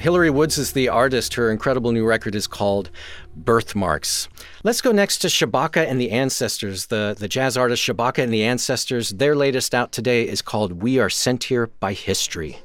Hilary 0.00 0.30
Woods 0.30 0.58
is 0.58 0.72
the 0.72 0.88
artist. 0.88 1.34
Her 1.34 1.52
incredible 1.52 1.92
new 1.92 2.04
record 2.04 2.34
is 2.34 2.48
called 2.48 2.90
Birthmarks. 3.36 4.28
Let's 4.64 4.80
go 4.80 4.90
next 4.90 5.18
to 5.18 5.28
Shabaka 5.28 5.88
and 5.88 6.00
the 6.00 6.10
Ancestors, 6.10 6.86
the, 6.86 7.14
the 7.16 7.28
jazz 7.28 7.56
artist 7.56 7.80
Shabaka 7.80 8.24
and 8.24 8.32
the 8.32 8.42
Ancestors. 8.42 9.10
Their 9.10 9.36
latest 9.36 9.72
out 9.72 9.92
today 9.92 10.26
is 10.26 10.42
called 10.42 10.82
We 10.82 10.98
Are 10.98 11.10
Sent 11.10 11.44
Here 11.44 11.68
by 11.68 11.92
History. 11.92 12.58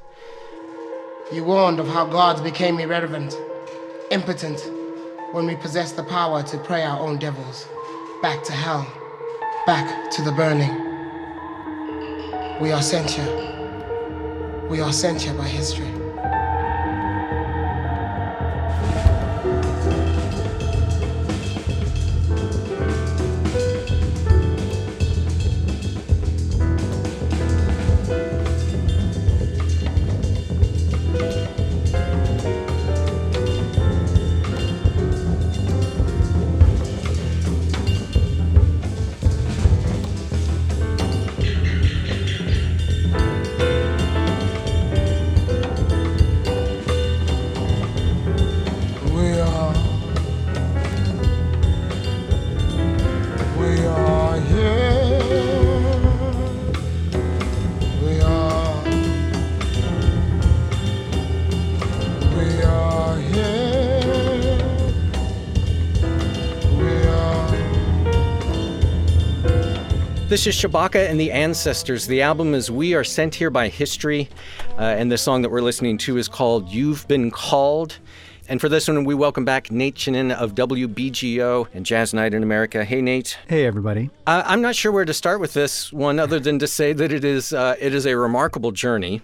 You 1.31 1.43
warned 1.43 1.79
of 1.79 1.87
how 1.87 2.07
gods 2.07 2.41
became 2.41 2.79
irrelevant, 2.79 3.37
impotent, 4.09 4.59
when 5.33 5.45
we 5.45 5.55
possessed 5.55 5.97
the 5.97 6.03
power 6.03 6.41
to 6.41 6.57
pray 6.57 6.81
our 6.81 6.99
own 6.99 7.19
devils 7.19 7.67
back 8.23 8.43
to 8.45 8.53
hell, 8.53 8.87
back 9.65 10.11
to 10.11 10.21
the 10.21 10.31
burning. 10.31 10.69
We 12.61 12.71
are 12.71 12.83
sent 12.83 13.09
here. 13.09 14.67
We 14.69 14.79
are 14.79 14.93
sent 14.93 15.23
here 15.23 15.33
by 15.33 15.47
history. 15.47 16.04
This 70.35 70.47
is 70.47 70.55
Shabaka 70.57 71.09
and 71.09 71.17
the 71.17 71.31
Ancestors. 71.31 72.07
The 72.07 72.21
album 72.21 72.53
is 72.53 72.69
We 72.69 72.93
Are 72.93 73.05
Sent 73.05 73.33
Here 73.33 73.49
by 73.49 73.69
History, 73.69 74.27
uh, 74.77 74.81
and 74.81 75.09
the 75.09 75.17
song 75.17 75.41
that 75.43 75.49
we're 75.49 75.61
listening 75.61 75.97
to 75.99 76.17
is 76.17 76.27
called 76.27 76.67
You've 76.67 77.07
Been 77.07 77.31
Called. 77.31 77.97
And 78.49 78.59
for 78.59 78.67
this 78.67 78.89
one, 78.89 79.05
we 79.05 79.15
welcome 79.15 79.45
back 79.45 79.71
Nate 79.71 79.95
Chinen 79.95 80.33
of 80.33 80.53
WBGO 80.53 81.69
and 81.73 81.85
Jazz 81.85 82.13
Night 82.13 82.33
in 82.33 82.43
America. 82.43 82.83
Hey, 82.83 83.01
Nate. 83.01 83.37
Hey, 83.47 83.65
everybody. 83.65 84.09
Uh, 84.27 84.43
I'm 84.45 84.61
not 84.61 84.75
sure 84.75 84.91
where 84.91 85.05
to 85.05 85.13
start 85.13 85.39
with 85.39 85.53
this 85.53 85.93
one, 85.93 86.19
other 86.19 86.41
than 86.41 86.59
to 86.59 86.67
say 86.67 86.91
that 86.91 87.13
it 87.13 87.23
is 87.23 87.53
uh, 87.53 87.77
it 87.79 87.93
is 87.93 88.05
a 88.05 88.17
remarkable 88.17 88.73
journey, 88.73 89.21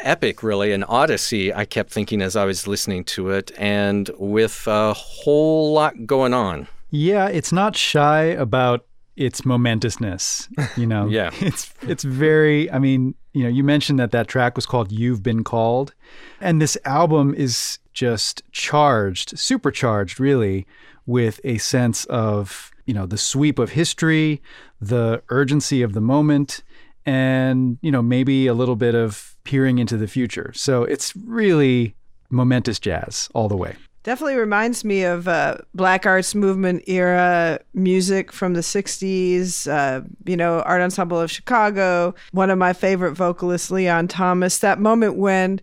epic, 0.00 0.42
really, 0.42 0.72
an 0.72 0.84
odyssey. 0.84 1.54
I 1.54 1.64
kept 1.64 1.90
thinking 1.90 2.20
as 2.20 2.36
I 2.36 2.44
was 2.44 2.66
listening 2.66 3.04
to 3.04 3.30
it, 3.30 3.50
and 3.56 4.10
with 4.18 4.66
a 4.66 4.92
whole 4.92 5.72
lot 5.72 6.04
going 6.06 6.34
on. 6.34 6.68
Yeah, 6.90 7.28
it's 7.28 7.50
not 7.50 7.76
shy 7.76 8.24
about 8.24 8.84
its 9.20 9.44
momentousness. 9.44 10.48
You 10.76 10.86
know, 10.86 11.06
Yeah. 11.10 11.30
it's 11.40 11.72
it's 11.82 12.02
very. 12.02 12.70
I 12.70 12.78
mean, 12.78 13.14
you 13.34 13.44
know, 13.44 13.48
you 13.48 13.62
mentioned 13.62 13.98
that 14.00 14.10
that 14.12 14.26
track 14.26 14.56
was 14.56 14.66
called 14.66 14.90
"You've 14.90 15.22
Been 15.22 15.44
Called," 15.44 15.94
and 16.40 16.60
this 16.60 16.76
album 16.84 17.34
is 17.34 17.78
just 17.92 18.42
charged, 18.50 19.38
supercharged, 19.38 20.18
really, 20.18 20.66
with 21.06 21.40
a 21.44 21.58
sense 21.58 22.06
of 22.06 22.70
you 22.86 22.94
know 22.94 23.06
the 23.06 23.18
sweep 23.18 23.58
of 23.58 23.70
history, 23.70 24.42
the 24.80 25.22
urgency 25.28 25.82
of 25.82 25.92
the 25.92 26.00
moment, 26.00 26.62
and 27.04 27.78
you 27.82 27.92
know 27.92 28.02
maybe 28.02 28.46
a 28.46 28.54
little 28.54 28.76
bit 28.76 28.94
of 28.94 29.36
peering 29.44 29.78
into 29.78 29.96
the 29.96 30.08
future. 30.08 30.52
So 30.54 30.84
it's 30.84 31.14
really 31.14 31.94
momentous 32.30 32.78
jazz 32.78 33.28
all 33.34 33.48
the 33.48 33.56
way. 33.56 33.76
Definitely 34.02 34.36
reminds 34.36 34.84
me 34.84 35.02
of 35.02 35.28
uh, 35.28 35.58
Black 35.74 36.06
Arts 36.06 36.34
Movement 36.34 36.82
era 36.86 37.60
music 37.74 38.32
from 38.32 38.54
the 38.54 38.60
60s, 38.60 39.70
uh, 39.70 40.02
you 40.24 40.36
know, 40.36 40.60
Art 40.60 40.80
Ensemble 40.80 41.20
of 41.20 41.30
Chicago. 41.30 42.14
One 42.32 42.48
of 42.48 42.58
my 42.58 42.72
favorite 42.72 43.12
vocalists, 43.12 43.70
Leon 43.70 44.08
Thomas, 44.08 44.58
that 44.58 44.80
moment 44.80 45.16
when 45.16 45.60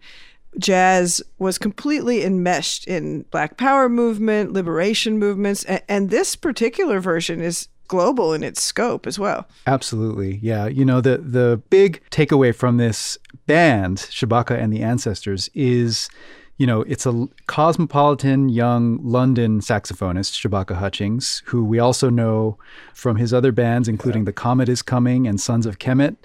jazz 0.59 1.21
was 1.39 1.57
completely 1.57 2.23
enmeshed 2.23 2.87
in 2.87 3.23
Black 3.31 3.57
Power 3.57 3.89
movement, 3.89 4.53
liberation 4.53 5.17
movements. 5.17 5.63
And, 5.65 5.81
and 5.87 6.09
this 6.09 6.35
particular 6.35 6.99
version 6.99 7.41
is 7.41 7.67
global 7.87 8.33
in 8.33 8.43
its 8.43 8.61
scope 8.61 9.07
as 9.07 9.17
well. 9.17 9.47
Absolutely. 9.65 10.39
Yeah. 10.41 10.67
You 10.67 10.85
know, 10.85 11.01
the 11.01 11.17
the 11.17 11.61
big 11.69 12.01
takeaway 12.11 12.53
from 12.53 12.77
this 12.77 13.17
band, 13.45 13.97
Shabaka 13.97 14.61
and 14.61 14.71
the 14.73 14.83
Ancestors, 14.83 15.49
is, 15.53 16.09
you 16.57 16.65
know, 16.65 16.81
it's 16.81 17.05
a 17.05 17.27
cosmopolitan 17.45 18.49
young 18.49 18.99
London 19.03 19.61
saxophonist, 19.61 20.33
Shabaka 20.33 20.75
Hutchings, 20.75 21.43
who 21.45 21.63
we 21.63 21.77
also 21.77 22.09
know 22.09 22.57
from 22.93 23.15
his 23.15 23.33
other 23.33 23.51
bands, 23.51 23.87
including 23.87 24.25
The 24.25 24.33
Comet 24.33 24.67
is 24.67 24.81
Coming 24.81 25.27
and 25.27 25.39
Sons 25.39 25.67
of 25.67 25.77
Kemet. 25.77 26.15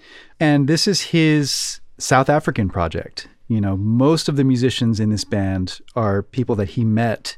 And 0.41 0.69
this 0.69 0.89
is 0.89 1.03
his 1.03 1.81
South 1.99 2.31
African 2.31 2.71
project. 2.71 3.29
You 3.49 3.61
know, 3.61 3.77
most 3.77 4.29
of 4.29 4.37
the 4.37 4.45
musicians 4.45 4.99
in 4.99 5.11
this 5.11 5.25
band 5.25 5.81
are 5.95 6.23
people 6.23 6.57
that 6.57 6.71
he 6.71 6.85
met 6.85 7.37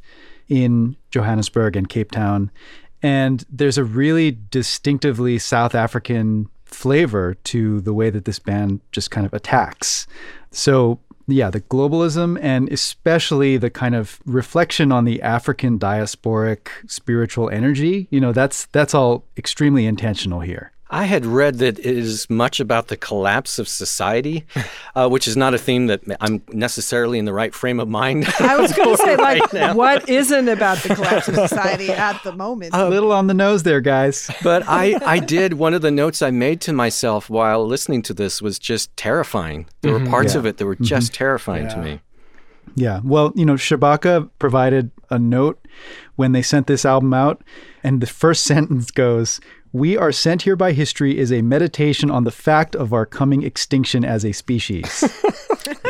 in 0.49 0.97
Johannesburg 1.11 1.75
and 1.75 1.89
Cape 1.89 2.13
Town. 2.13 2.51
And 3.03 3.45
there's 3.51 3.77
a 3.77 3.85
really 3.85 4.39
distinctively 4.51 5.39
South 5.39 5.75
African 5.75 6.49
flavor 6.65 7.35
to 7.35 7.81
the 7.81 7.93
way 7.93 8.11
that 8.11 8.25
this 8.25 8.39
band 8.39 8.81
just 8.93 9.11
kind 9.11 9.27
of 9.27 9.35
attacks. 9.35 10.07
So, 10.53 11.01
yeah, 11.27 11.51
the 11.51 11.61
globalism 11.61 12.39
and 12.41 12.71
especially 12.71 13.57
the 13.57 13.71
kind 13.71 13.95
of 13.95 14.21
reflection 14.27 14.93
on 14.93 15.05
the 15.05 15.23
African 15.23 15.79
diasporic 15.79 16.69
spiritual 16.87 17.49
energy, 17.51 18.09
you 18.11 18.21
know, 18.21 18.33
that's 18.33 18.67
that's 18.67 18.95
all 18.95 19.25
extremely 19.37 19.87
intentional 19.87 20.41
here. 20.41 20.74
I 20.95 21.05
had 21.05 21.27
read 21.27 21.59
that 21.59 21.79
it 21.81 21.87
is 21.87 22.31
much 22.31 22.61
about 22.61 22.87
the 22.89 22.97
collapse 22.97 23.59
of 23.59 23.69
society, 23.69 24.45
uh, 24.95 25.09
which 25.09 25.27
is 25.27 25.37
not 25.37 25.53
a 25.55 25.59
theme 25.59 25.89
that 25.89 26.03
I'm 26.21 26.43
necessarily 26.53 27.19
in 27.19 27.25
the 27.25 27.33
right 27.33 27.53
frame 27.55 27.81
of 27.81 27.89
mind. 27.89 28.27
I 28.39 28.57
was 28.57 28.73
going 28.73 28.97
to 28.97 29.03
say, 29.03 29.17
like, 29.17 29.41
right 29.43 29.53
now. 29.53 29.75
what 29.75 30.09
isn't 30.09 30.49
about 30.49 30.79
the 30.79 30.95
collapse 30.95 31.27
of 31.29 31.35
society 31.35 31.91
at 31.91 32.23
the 32.23 32.33
moment? 32.33 32.75
a 32.75 32.89
little 32.89 33.11
on 33.13 33.27
the 33.27 33.35
nose 33.35 33.63
there, 33.65 33.81
guys. 33.81 34.31
But 34.43 34.63
I, 34.69 34.99
I 35.05 35.19
did 35.19 35.55
one 35.55 35.75
of 35.75 35.83
the 35.83 35.91
notes 35.91 36.23
I 36.23 36.31
made 36.31 36.61
to 36.63 36.73
myself 36.73 37.29
while 37.29 37.67
listening 37.67 38.03
to 38.03 38.15
this 38.15 38.41
was 38.41 38.59
just 38.59 38.95
terrifying. 38.97 39.67
There 39.81 39.93
were 39.93 40.07
parts 40.07 40.35
Yeah. 40.35 40.41
of 40.41 40.47
it 40.47 40.59
that 40.59 40.67
were 40.67 40.77
just 40.77 41.13
terrifying 41.15 41.69
to 41.69 41.77
me. 41.79 42.01
Yeah. 42.77 43.01
Well, 43.03 43.33
you 43.35 43.45
know, 43.45 43.55
Shabaka 43.55 44.31
provided 44.39 44.91
a 45.11 45.19
note 45.19 45.59
when 46.17 46.33
they 46.33 46.43
sent 46.43 46.67
this 46.67 46.85
album 46.85 47.13
out, 47.15 47.43
and 47.83 48.01
the 48.01 48.07
first 48.07 48.45
sentence 48.45 48.91
goes, 48.91 49.41
We 49.75 49.97
are 49.97 50.13
sent 50.13 50.43
here 50.43 50.55
by 50.55 50.71
history 50.71 51.19
is 51.19 51.33
a 51.33 51.43
meditation 51.43 52.09
on 52.09 52.23
the 52.23 52.31
fact 52.31 52.77
of 52.77 52.93
our 52.93 53.05
coming 53.05 53.43
extinction 53.43 54.05
as 54.05 54.25
a 54.25 54.31
species. 54.33 55.03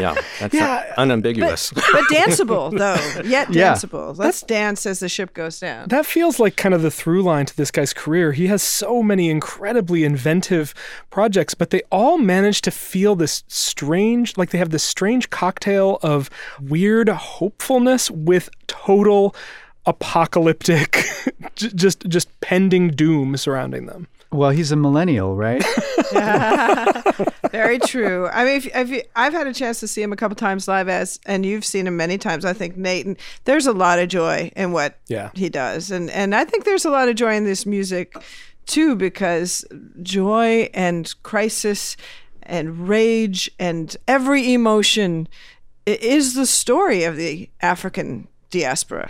Yeah, 0.01 0.15
that's 0.41 0.55
unambiguous. 0.99 1.71
But 1.73 2.05
danceable, 2.11 2.77
though, 2.77 3.23
yet 3.25 3.53
Yeah. 3.53 3.73
danceable. 3.75 4.17
Let's 4.17 4.43
dance 4.43 4.87
as 4.87 4.99
the 5.01 5.09
ship 5.09 5.33
goes 5.35 5.59
down. 5.61 5.89
That 5.89 6.05
feels 6.05 6.39
like 6.41 6.57
kind 6.57 6.75
of 6.75 6.83
the 6.83 6.91
through 6.91 7.23
line 7.23 7.47
to 7.47 7.57
this 7.57 7.71
guy's 7.71 7.93
career. 7.93 8.33
He 8.33 8.49
has 8.49 8.63
so 8.63 9.03
many 9.03 9.31
incredibly 9.31 10.05
inventive 10.05 10.75
projects, 11.11 11.55
but 11.55 11.71
they 11.71 11.83
all 11.93 12.19
manage 12.19 12.61
to 12.63 12.71
feel 12.73 13.15
this 13.17 13.45
strange, 13.49 14.37
like 14.37 14.51
they 14.51 14.59
have 14.59 14.71
this 14.71 14.85
strange 14.85 15.31
cocktail 15.31 15.99
of 16.03 16.29
weird 16.61 17.09
hopefulness 17.09 18.11
with 18.11 18.51
total 18.67 19.35
apocalyptic, 19.87 21.05
just 21.57 22.09
just 22.09 22.29
pending 22.41 22.89
doom 22.91 23.37
surrounding 23.37 23.87
them. 23.87 24.07
well, 24.33 24.51
he's 24.51 24.73
a 24.73 24.77
millennial, 24.77 25.37
right? 25.37 25.65
Very 27.51 27.79
true. 27.79 28.27
I 28.29 28.45
mean, 28.45 28.57
if, 28.57 28.67
if 28.75 28.91
you, 28.91 29.03
I've 29.15 29.33
had 29.33 29.47
a 29.47 29.55
chance 29.55 29.79
to 29.81 29.87
see 29.89 30.03
him 30.03 30.13
a 30.13 30.17
couple 30.17 30.35
times 30.35 30.67
live, 30.67 30.89
as 30.89 31.21
and 31.27 31.47
you've 31.47 31.65
seen 31.65 31.87
him 31.87 31.97
many 31.97 32.19
times. 32.19 32.45
I 32.45 32.53
think 32.53 32.77
Nate, 32.77 33.07
and 33.07 33.17
there's 33.45 33.67
a 33.67 33.73
lot 33.73 33.99
of 33.99 34.09
joy 34.09 34.51
in 34.57 34.73
what 34.73 34.99
Yeah. 35.09 35.31
he 35.35 35.49
does, 35.49 35.91
and 35.91 36.11
and 36.11 36.35
I 36.35 36.45
think 36.45 36.65
there's 36.65 36.85
a 36.85 36.91
lot 36.91 37.09
of 37.09 37.15
joy 37.17 37.35
in 37.35 37.45
this 37.45 37.65
music 37.67 38.15
too, 38.67 38.97
because 38.97 39.65
joy 40.03 40.69
and 40.75 41.13
crisis 41.23 41.97
and 42.43 42.89
rage 42.89 43.51
and 43.59 43.97
every 44.09 44.53
emotion 44.53 45.29
is 45.87 46.35
the 46.35 46.47
story 46.47 47.05
of 47.05 47.17
the 47.17 47.49
African 47.61 48.27
diaspora. 48.51 49.09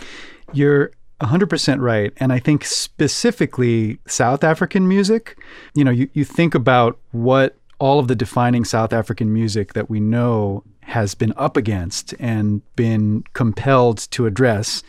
You're 0.53 0.91
100% 1.21 1.79
right. 1.79 2.13
And 2.17 2.33
I 2.33 2.39
think 2.39 2.65
specifically 2.65 3.99
South 4.07 4.43
African 4.43 4.87
music, 4.87 5.37
you 5.73 5.83
know, 5.83 5.91
you, 5.91 6.09
you 6.13 6.25
think 6.25 6.55
about 6.55 6.99
what 7.11 7.57
all 7.79 7.99
of 7.99 8.07
the 8.07 8.15
defining 8.15 8.65
South 8.65 8.93
African 8.93 9.33
music 9.33 9.73
that 9.73 9.89
we 9.89 9.99
know 9.99 10.63
has 10.81 11.15
been 11.15 11.33
up 11.35 11.57
against 11.57 12.13
and 12.19 12.61
been 12.75 13.23
compelled 13.33 13.97
to 14.11 14.25
address. 14.25 14.83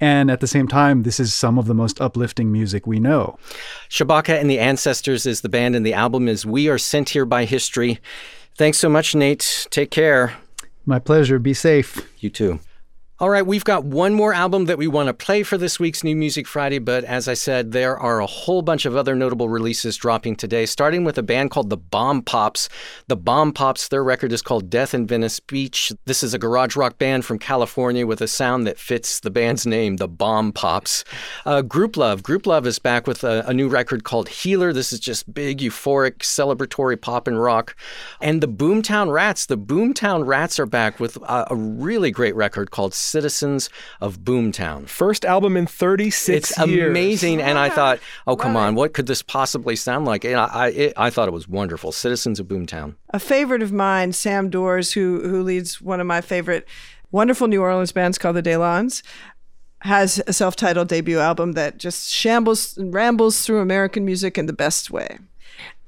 And 0.00 0.30
at 0.30 0.40
the 0.40 0.46
same 0.46 0.68
time, 0.68 1.02
this 1.02 1.18
is 1.18 1.34
some 1.34 1.58
of 1.58 1.66
the 1.66 1.74
most 1.74 2.00
uplifting 2.00 2.52
music 2.52 2.86
we 2.86 3.00
know. 3.00 3.36
Shabaka 3.90 4.40
and 4.40 4.48
the 4.48 4.60
Ancestors 4.60 5.26
is 5.26 5.40
the 5.40 5.48
band, 5.48 5.74
and 5.74 5.84
the 5.84 5.94
album 5.94 6.28
is 6.28 6.46
We 6.46 6.68
Are 6.68 6.78
Sent 6.78 7.10
Here 7.10 7.24
by 7.24 7.44
History. 7.44 7.98
Thanks 8.56 8.78
so 8.78 8.88
much, 8.88 9.14
Nate. 9.14 9.66
Take 9.70 9.90
care. 9.90 10.36
My 10.86 10.98
pleasure. 10.98 11.38
Be 11.38 11.54
safe. 11.54 12.08
You 12.20 12.30
too. 12.30 12.60
All 13.20 13.30
right, 13.30 13.44
we've 13.44 13.64
got 13.64 13.82
one 13.82 14.14
more 14.14 14.32
album 14.32 14.66
that 14.66 14.78
we 14.78 14.86
want 14.86 15.08
to 15.08 15.12
play 15.12 15.42
for 15.42 15.58
this 15.58 15.80
week's 15.80 16.04
New 16.04 16.14
Music 16.14 16.46
Friday, 16.46 16.78
but 16.78 17.02
as 17.02 17.26
I 17.26 17.34
said, 17.34 17.72
there 17.72 17.98
are 17.98 18.20
a 18.20 18.26
whole 18.26 18.62
bunch 18.62 18.86
of 18.86 18.94
other 18.94 19.16
notable 19.16 19.48
releases 19.48 19.96
dropping 19.96 20.36
today, 20.36 20.66
starting 20.66 21.02
with 21.02 21.18
a 21.18 21.22
band 21.24 21.50
called 21.50 21.68
the 21.68 21.76
Bombpops. 21.76 22.68
The 23.08 23.16
Bombpops, 23.16 23.88
their 23.88 24.04
record 24.04 24.30
is 24.30 24.40
called 24.40 24.70
Death 24.70 24.94
in 24.94 25.04
Venice 25.04 25.40
Beach. 25.40 25.90
This 26.04 26.22
is 26.22 26.32
a 26.32 26.38
garage 26.38 26.76
rock 26.76 26.96
band 26.96 27.24
from 27.24 27.40
California 27.40 28.06
with 28.06 28.20
a 28.20 28.28
sound 28.28 28.68
that 28.68 28.78
fits 28.78 29.18
the 29.18 29.32
band's 29.32 29.66
name, 29.66 29.96
the 29.96 30.08
Bombpops. 30.08 31.02
Uh, 31.44 31.62
Grouplove. 31.62 32.22
Group 32.22 32.46
Love 32.46 32.68
is 32.68 32.78
back 32.78 33.08
with 33.08 33.24
a, 33.24 33.42
a 33.48 33.52
new 33.52 33.66
record 33.66 34.04
called 34.04 34.28
Healer. 34.28 34.72
This 34.72 34.92
is 34.92 35.00
just 35.00 35.34
big, 35.34 35.58
euphoric, 35.58 36.18
celebratory 36.18 37.00
pop 37.00 37.26
and 37.26 37.42
rock. 37.42 37.74
And 38.20 38.40
the 38.40 38.46
Boomtown 38.46 39.12
Rats. 39.12 39.46
The 39.46 39.58
Boomtown 39.58 40.24
Rats 40.24 40.60
are 40.60 40.66
back 40.66 41.00
with 41.00 41.16
a, 41.16 41.48
a 41.50 41.56
really 41.56 42.12
great 42.12 42.36
record 42.36 42.70
called 42.70 42.94
Citizens 43.08 43.70
of 44.00 44.20
Boomtown. 44.20 44.88
First 44.88 45.24
album 45.24 45.56
in 45.56 45.66
36 45.66 46.50
It's 46.50 46.66
years. 46.66 46.90
amazing, 46.90 47.40
and 47.40 47.58
I 47.58 47.68
thought, 47.68 48.00
oh 48.26 48.36
come 48.36 48.56
on, 48.56 48.74
what 48.74 48.94
could 48.94 49.06
this 49.06 49.22
possibly 49.22 49.76
sound 49.76 50.04
like? 50.04 50.24
And 50.24 50.36
I, 50.36 50.44
I, 50.46 50.68
it, 50.68 50.92
I 50.96 51.10
thought 51.10 51.28
it 51.28 51.32
was 51.32 51.48
wonderful. 51.48 51.92
Citizens 51.92 52.38
of 52.38 52.46
Boomtown. 52.46 52.94
A 53.10 53.18
favorite 53.18 53.62
of 53.62 53.72
mine, 53.72 54.12
Sam 54.12 54.50
Doores, 54.50 54.92
who 54.92 55.20
who 55.28 55.42
leads 55.42 55.80
one 55.80 56.00
of 56.00 56.06
my 56.06 56.20
favorite 56.20 56.66
wonderful 57.10 57.48
New 57.48 57.62
Orleans 57.62 57.92
bands 57.92 58.18
called 58.18 58.36
the 58.36 58.42
Deslondes, 58.42 59.02
has 59.80 60.22
a 60.26 60.32
self-titled 60.32 60.88
debut 60.88 61.18
album 61.20 61.52
that 61.52 61.78
just 61.78 62.10
shambles 62.10 62.76
and 62.76 62.92
rambles 62.92 63.42
through 63.42 63.60
American 63.60 64.04
music 64.04 64.36
in 64.36 64.46
the 64.46 64.52
best 64.52 64.90
way. 64.90 65.18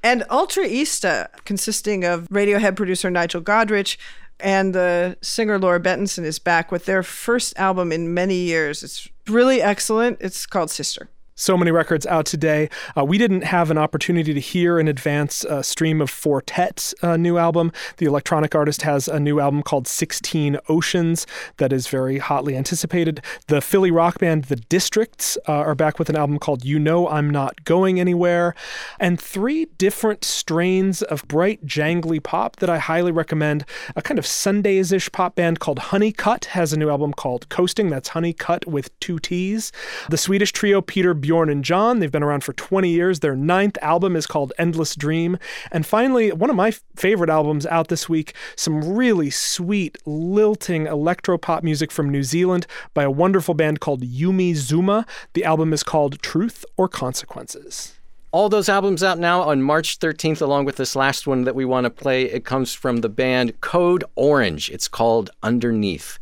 And 0.03 0.23
Ultraista, 0.31 1.25
uh, 1.25 1.29
consisting 1.45 2.05
of 2.05 2.27
Radiohead 2.29 2.77
producer 2.77 3.11
Nigel 3.11 3.43
Godrich 3.43 3.99
and 4.43 4.75
the 4.75 5.17
singer 5.21 5.59
Laura 5.59 5.81
Bettinson, 5.81 6.25
is 6.25 6.39
back 6.39 6.71
with 6.73 6.85
their 6.87 7.03
first 7.03 7.57
album 7.59 7.93
in 7.93 8.13
many 8.15 8.37
years. 8.37 8.83
It's 8.83 9.09
really 9.29 9.63
excellent. 9.63 10.19
It's 10.21 10.47
called 10.47 10.71
Sister. 10.71 11.09
So 11.41 11.57
many 11.57 11.71
records 11.71 12.05
out 12.05 12.27
today. 12.27 12.69
Uh, 12.95 13.03
we 13.03 13.17
didn't 13.17 13.45
have 13.45 13.71
an 13.71 13.79
opportunity 13.79 14.35
to 14.35 14.41
hear 14.41 14.79
in 14.79 14.89
advance 14.89 15.43
stream 15.63 16.03
of 16.03 16.11
Four 16.11 16.43
Tet's 16.43 16.95
uh, 17.03 17.17
new 17.17 17.39
album. 17.39 17.73
The 17.97 18.05
electronic 18.05 18.55
artist 18.55 18.83
has 18.83 19.09
a 19.09 19.19
new 19.19 19.41
album 19.41 19.63
called 19.63 19.89
16 19.89 20.59
Oceans 20.69 21.27
that 21.57 21.73
is 21.73 21.87
very 21.87 22.19
hotly 22.19 22.59
anticipated. 22.59 23.23
The 23.47 23.63
Philly 23.63 23.91
rock 23.91 24.19
band 24.19 24.45
The 24.45 24.57
Districts 24.57 25.39
uh, 25.49 25.53
are 25.53 25.75
back 25.75 25.99
with 25.99 26.11
an 26.11 26.17
album 26.17 26.39
called 26.39 26.63
You 26.63 26.79
Know 26.79 27.09
I'm 27.09 27.31
Not 27.31 27.65
Going 27.65 27.99
Anywhere. 27.99 28.55
And 28.99 29.19
three 29.19 29.65
different 29.79 30.25
strains 30.25 31.01
of 31.01 31.27
bright, 31.27 31.65
jangly 31.65 32.23
pop 32.23 32.57
that 32.57 32.69
I 32.69 32.77
highly 32.77 33.13
recommend. 33.13 33.65
A 33.97 34.03
kind 34.03 34.19
of 34.19 34.27
Sundays 34.27 34.93
ish 34.93 35.11
pop 35.11 35.37
band 35.37 35.59
called 35.59 35.79
Honeycutt 35.79 36.45
has 36.47 36.75
a 36.75 36.77
new 36.77 36.91
album 36.91 37.15
called 37.15 37.49
Coasting. 37.49 37.89
That's 37.89 38.11
Honeycutt 38.11 38.67
with 38.67 38.91
two 39.01 39.19
T's. 39.19 39.73
The 40.11 40.19
Swedish 40.19 40.53
trio 40.53 40.83
Peter 40.83 41.15
and 41.31 41.65
John. 41.65 42.01
They've 42.01 42.11
been 42.11 42.23
around 42.23 42.45
for 42.45 42.53
20 42.53 42.89
years. 42.89 43.21
Their 43.21 43.37
ninth 43.37 43.79
album 43.81 44.17
is 44.17 44.27
called 44.27 44.53
Endless 44.59 44.97
Dream. 44.97 45.39
And 45.71 45.87
finally, 45.87 46.33
one 46.33 46.51
of 46.51 46.57
my 46.57 46.73
favorite 46.97 47.31
albums 47.31 47.67
out 47.67 47.89
this 47.89 48.09
week, 48.09 48.35
some 48.57 48.97
really 48.97 49.31
sweet, 49.31 49.97
lilting 50.05 50.87
electropop 50.87 51.63
music 51.63 51.93
from 51.93 52.11
New 52.11 52.25
Zealand 52.25 52.67
by 52.95 53.05
a 53.05 53.11
wonderful 53.11 53.55
band 53.55 53.81
called 53.81 54.03
Yumi 54.03 54.53
Zouma. 54.53 55.07
The 55.35 55.45
album 55.45 55.73
is 55.73 55.83
called 55.83 56.21
Truth 56.21 56.65
or 56.77 56.89
Consequences. 56.89 57.95
All 58.33 58.49
those 58.49 58.69
albums 58.69 59.03
out 59.03 59.19
now 59.19 59.43
on 59.43 59.63
March 59.63 59.99
13th, 59.99 60.41
along 60.41 60.65
with 60.65 60.77
this 60.77 60.95
last 60.95 61.27
one 61.27 61.45
that 61.45 61.55
we 61.55 61.65
want 61.65 61.85
to 61.85 61.91
play. 61.91 62.25
It 62.25 62.45
comes 62.45 62.75
from 62.75 62.99
the 62.99 63.09
band 63.09 63.61
Code 63.61 64.05
Orange. 64.15 64.71
It's 64.71 64.89
called 64.89 65.31
Underneath. 65.43 66.19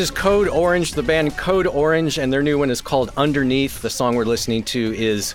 Is 0.00 0.10
Code 0.10 0.48
Orange, 0.48 0.92
the 0.92 1.02
band 1.02 1.36
Code 1.36 1.66
Orange, 1.66 2.18
and 2.18 2.32
their 2.32 2.42
new 2.42 2.58
one 2.58 2.70
is 2.70 2.80
called 2.80 3.10
Underneath. 3.18 3.82
The 3.82 3.90
song 3.90 4.16
we're 4.16 4.24
listening 4.24 4.62
to 4.64 4.94
is 4.96 5.34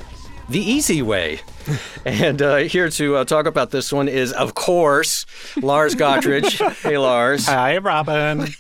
The 0.50 0.60
Easy 0.60 1.04
Way. 1.04 1.42
and 2.06 2.42
uh, 2.42 2.58
here 2.58 2.90
to 2.90 3.18
uh, 3.18 3.26
talk 3.26 3.46
about 3.46 3.72
this 3.72 3.92
one 3.92 4.08
is, 4.08 4.32
of 4.32 4.56
course, 4.56 5.26
Lars 5.62 5.96
Gotrich. 5.96 6.60
hey, 6.84 6.98
Lars. 6.98 7.46
Hi, 7.48 7.78
Robin. 7.78 8.48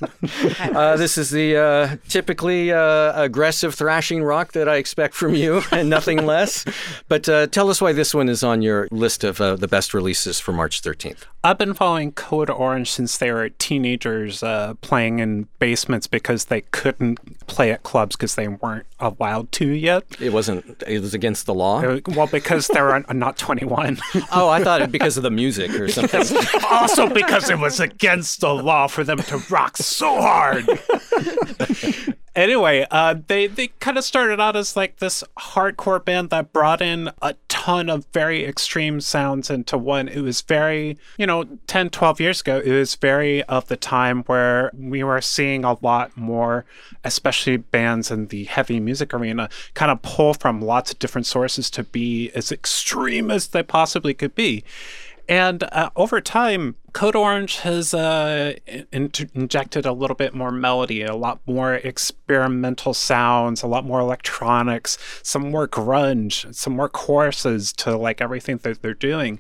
Uh, 0.59 0.97
this 0.97 1.17
is 1.17 1.29
the 1.29 1.55
uh, 1.55 1.95
typically 2.09 2.71
uh, 2.71 3.21
aggressive 3.21 3.75
thrashing 3.75 4.23
rock 4.23 4.51
that 4.53 4.67
I 4.67 4.75
expect 4.75 5.13
from 5.13 5.33
you, 5.35 5.61
and 5.71 5.89
nothing 5.89 6.25
less. 6.25 6.65
But 7.07 7.29
uh, 7.29 7.47
tell 7.47 7.69
us 7.69 7.81
why 7.81 7.93
this 7.93 8.13
one 8.13 8.27
is 8.27 8.43
on 8.43 8.61
your 8.61 8.87
list 8.91 9.23
of 9.23 9.39
uh, 9.39 9.55
the 9.55 9.67
best 9.67 9.93
releases 9.93 10.39
for 10.39 10.51
March 10.51 10.81
13th. 10.81 11.23
I've 11.43 11.57
been 11.57 11.73
following 11.75 12.11
Code 12.11 12.49
Orange 12.49 12.91
since 12.91 13.17
they 13.17 13.31
were 13.31 13.49
teenagers 13.49 14.41
uh, 14.41 14.73
playing 14.81 15.19
in 15.19 15.47
basements 15.59 16.07
because 16.07 16.45
they 16.45 16.61
couldn't 16.61 17.45
play 17.47 17.71
at 17.71 17.83
clubs 17.83 18.15
because 18.15 18.35
they 18.35 18.47
weren't 18.47 18.87
allowed 18.99 19.51
to 19.53 19.67
yet. 19.67 20.03
It 20.19 20.33
wasn't. 20.33 20.81
It 20.87 21.01
was 21.01 21.13
against 21.13 21.45
the 21.45 21.53
law. 21.53 21.99
Well, 22.07 22.27
because 22.27 22.67
they 22.67 22.81
were 22.81 22.94
not 23.13 23.37
21. 23.37 23.99
oh, 24.31 24.49
I 24.49 24.63
thought 24.63 24.81
it 24.81 24.91
because 24.91 25.17
of 25.17 25.23
the 25.23 25.31
music 25.31 25.71
or 25.71 25.87
something. 25.87 26.37
also 26.69 27.09
because 27.09 27.49
it 27.49 27.59
was 27.59 27.79
against 27.79 28.41
the 28.41 28.53
law 28.53 28.87
for 28.87 29.03
them 29.03 29.17
to 29.19 29.37
rock 29.49 29.77
so 29.77 30.21
hard. 30.21 30.67
anyway, 32.35 32.85
uh, 32.91 33.15
they 33.27 33.47
they 33.47 33.67
kind 33.79 33.97
of 33.97 34.03
started 34.03 34.39
out 34.39 34.55
as 34.55 34.75
like 34.75 34.97
this 34.97 35.23
hardcore 35.37 36.03
band 36.03 36.29
that 36.29 36.51
brought 36.53 36.81
in 36.81 37.09
a 37.21 37.35
ton 37.47 37.89
of 37.89 38.05
very 38.13 38.45
extreme 38.45 39.01
sounds 39.01 39.49
into 39.49 39.77
one. 39.77 40.07
It 40.07 40.21
was 40.21 40.41
very, 40.41 40.97
you 41.17 41.25
know, 41.25 41.45
10, 41.67 41.89
12 41.89 42.19
years 42.19 42.41
ago, 42.41 42.61
it 42.63 42.71
was 42.71 42.95
very 42.95 43.41
of 43.43 43.67
the 43.67 43.77
time 43.77 44.23
where 44.23 44.71
we 44.77 45.03
were 45.03 45.21
seeing 45.21 45.63
a 45.63 45.77
lot 45.81 46.15
more, 46.15 46.65
especially 47.03 47.57
bands 47.57 48.11
in 48.11 48.27
the 48.27 48.43
heavy 48.43 48.79
music 48.79 49.13
arena, 49.13 49.49
kind 49.73 49.91
of 49.91 50.01
pull 50.01 50.33
from 50.33 50.61
lots 50.61 50.91
of 50.91 50.99
different 50.99 51.25
sources 51.25 51.69
to 51.71 51.83
be 51.83 52.31
as 52.35 52.51
extreme 52.51 53.31
as 53.31 53.47
they 53.47 53.63
possibly 53.63 54.13
could 54.13 54.35
be. 54.35 54.63
And 55.27 55.63
uh, 55.63 55.89
over 55.95 56.21
time, 56.21 56.75
Code 56.93 57.15
Orange 57.15 57.57
has 57.59 57.93
uh, 57.93 58.53
in- 58.91 59.11
injected 59.33 59.85
a 59.85 59.91
little 59.91 60.15
bit 60.15 60.33
more 60.33 60.51
melody, 60.51 61.01
a 61.01 61.15
lot 61.15 61.39
more 61.47 61.75
experimental 61.75 62.93
sounds, 62.93 63.63
a 63.63 63.67
lot 63.67 63.85
more 63.85 63.99
electronics, 63.99 64.97
some 65.23 65.51
more 65.51 65.67
grunge, 65.67 66.53
some 66.53 66.75
more 66.75 66.89
choruses 66.89 67.73
to 67.73 67.97
like 67.97 68.21
everything 68.21 68.57
that 68.57 68.81
they're 68.81 68.93
doing. 68.93 69.39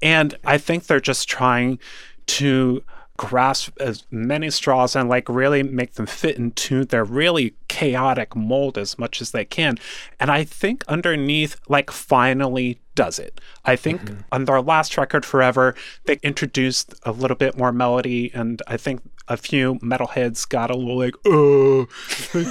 And 0.00 0.36
I 0.44 0.58
think 0.58 0.86
they're 0.86 1.00
just 1.00 1.28
trying 1.28 1.80
to 2.26 2.84
grasp 3.18 3.76
as 3.80 4.04
many 4.10 4.48
straws 4.48 4.96
and 4.96 5.08
like 5.08 5.28
really 5.28 5.62
make 5.62 5.94
them 5.94 6.06
fit 6.06 6.38
into 6.38 6.86
their 6.86 7.04
really 7.04 7.54
chaotic 7.68 8.34
mold 8.34 8.78
as 8.78 8.98
much 8.98 9.20
as 9.20 9.32
they 9.32 9.44
can. 9.44 9.76
And 10.18 10.30
I 10.30 10.44
think 10.44 10.84
underneath, 10.88 11.56
like, 11.68 11.90
finally 11.90 12.80
does 12.94 13.18
it. 13.18 13.40
I 13.64 13.76
think 13.76 14.02
mm-hmm. 14.02 14.20
on 14.32 14.46
their 14.46 14.62
last 14.62 14.96
record, 14.96 15.26
Forever, 15.26 15.74
they 16.06 16.18
introduced 16.22 16.94
a 17.02 17.12
little 17.12 17.36
bit 17.36 17.58
more 17.58 17.72
melody, 17.72 18.30
and 18.32 18.62
I 18.66 18.76
think 18.76 19.02
a 19.28 19.36
few 19.36 19.76
metalheads 19.76 20.48
got 20.48 20.70
a 20.70 20.76
little 20.76 20.98
like, 20.98 21.14
oh, 21.26 21.86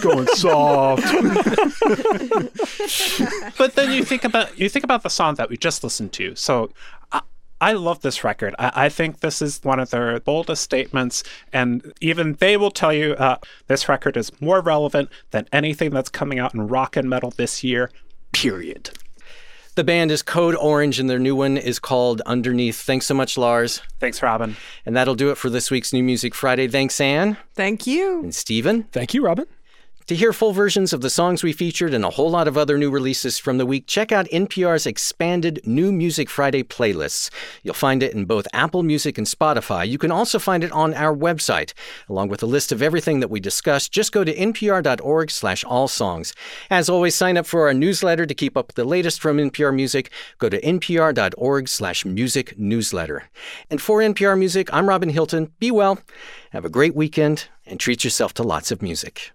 going 0.01 0.27
soft. 0.35 1.03
but 3.57 3.75
then 3.75 3.91
you 3.91 4.03
think 4.03 4.23
about 4.23 4.57
you 4.57 4.69
think 4.69 4.85
about 4.85 5.03
the 5.03 5.09
song 5.09 5.35
that 5.35 5.49
we 5.49 5.57
just 5.57 5.83
listened 5.83 6.13
to. 6.13 6.33
So 6.35 6.71
I 7.59 7.73
love 7.73 8.01
this 8.01 8.23
record. 8.23 8.55
I, 8.59 8.71
I 8.85 8.89
think 8.89 9.19
this 9.19 9.41
is 9.41 9.59
one 9.63 9.79
of 9.79 9.89
their 9.89 10.19
boldest 10.19 10.63
statements, 10.63 11.23
and 11.51 11.93
even 12.01 12.33
they 12.35 12.57
will 12.57 12.71
tell 12.71 12.93
you 12.93 13.13
uh, 13.13 13.37
this 13.67 13.89
record 13.89 14.17
is 14.17 14.31
more 14.41 14.61
relevant 14.61 15.09
than 15.31 15.47
anything 15.51 15.89
that's 15.91 16.09
coming 16.09 16.39
out 16.39 16.53
in 16.53 16.67
rock 16.67 16.95
and 16.95 17.09
metal 17.09 17.31
this 17.31 17.63
year. 17.63 17.89
Period. 18.31 18.91
The 19.75 19.83
band 19.83 20.09
is 20.09 20.23
Code 20.23 20.55
Orange, 20.55 20.99
and 20.99 21.07
their 21.07 21.19
new 21.19 21.35
one 21.35 21.55
is 21.55 21.77
called 21.77 22.21
Underneath. 22.21 22.81
Thanks 22.81 23.05
so 23.05 23.13
much, 23.13 23.37
Lars. 23.37 23.81
Thanks, 23.99 24.23
Robin. 24.23 24.57
And 24.87 24.97
that'll 24.97 25.13
do 25.13 25.29
it 25.29 25.37
for 25.37 25.51
this 25.51 25.69
week's 25.69 25.93
New 25.93 26.01
Music 26.01 26.33
Friday. 26.33 26.67
Thanks, 26.67 26.99
Anne. 26.99 27.37
Thank 27.53 27.85
you. 27.85 28.23
And 28.23 28.33
Stephen. 28.33 28.83
Thank 28.91 29.13
you, 29.13 29.23
Robin. 29.23 29.45
To 30.07 30.15
hear 30.15 30.31
full 30.31 30.53
versions 30.53 30.93
of 30.93 31.01
the 31.01 31.09
songs 31.09 31.43
we 31.43 31.51
featured 31.51 31.93
and 31.93 32.05
a 32.05 32.11
whole 32.11 32.29
lot 32.29 32.47
of 32.47 32.57
other 32.57 32.77
new 32.77 32.89
releases 32.89 33.37
from 33.37 33.57
the 33.57 33.65
week, 33.65 33.87
check 33.87 34.09
out 34.09 34.25
NPR's 34.27 34.85
expanded 34.85 35.59
New 35.65 35.91
Music 35.91 36.29
Friday 36.29 36.63
playlists. 36.63 37.29
You'll 37.61 37.73
find 37.73 38.01
it 38.01 38.13
in 38.13 38.23
both 38.23 38.47
Apple 38.53 38.83
Music 38.83 39.17
and 39.17 39.27
Spotify. 39.27 39.85
You 39.85 39.97
can 39.97 40.09
also 40.09 40.39
find 40.39 40.63
it 40.63 40.71
on 40.71 40.93
our 40.93 41.13
website. 41.13 41.73
Along 42.07 42.29
with 42.29 42.41
a 42.41 42.45
list 42.45 42.71
of 42.71 42.81
everything 42.81 43.19
that 43.19 43.29
we 43.29 43.41
discussed, 43.41 43.91
just 43.91 44.13
go 44.13 44.23
to 44.23 44.33
npr.org 44.33 45.29
slash 45.29 45.65
all 45.65 45.89
songs. 45.89 46.33
As 46.69 46.87
always, 46.87 47.13
sign 47.13 47.35
up 47.35 47.45
for 47.45 47.67
our 47.67 47.73
newsletter 47.73 48.25
to 48.25 48.33
keep 48.33 48.55
up 48.55 48.67
with 48.67 48.77
the 48.77 48.85
latest 48.85 49.19
from 49.19 49.35
NPR 49.35 49.75
Music. 49.75 50.09
Go 50.37 50.47
to 50.47 50.61
npr.org 50.61 51.67
slash 51.67 52.05
music 52.05 52.57
newsletter. 52.57 53.25
And 53.69 53.81
for 53.81 53.99
NPR 53.99 54.39
Music, 54.39 54.69
I'm 54.71 54.87
Robin 54.87 55.09
Hilton. 55.09 55.51
Be 55.59 55.69
well, 55.69 55.99
have 56.51 56.63
a 56.63 56.69
great 56.69 56.95
weekend, 56.95 57.49
and 57.65 57.77
treat 57.77 58.05
yourself 58.05 58.33
to 58.35 58.43
lots 58.43 58.71
of 58.71 58.81
music. 58.81 59.33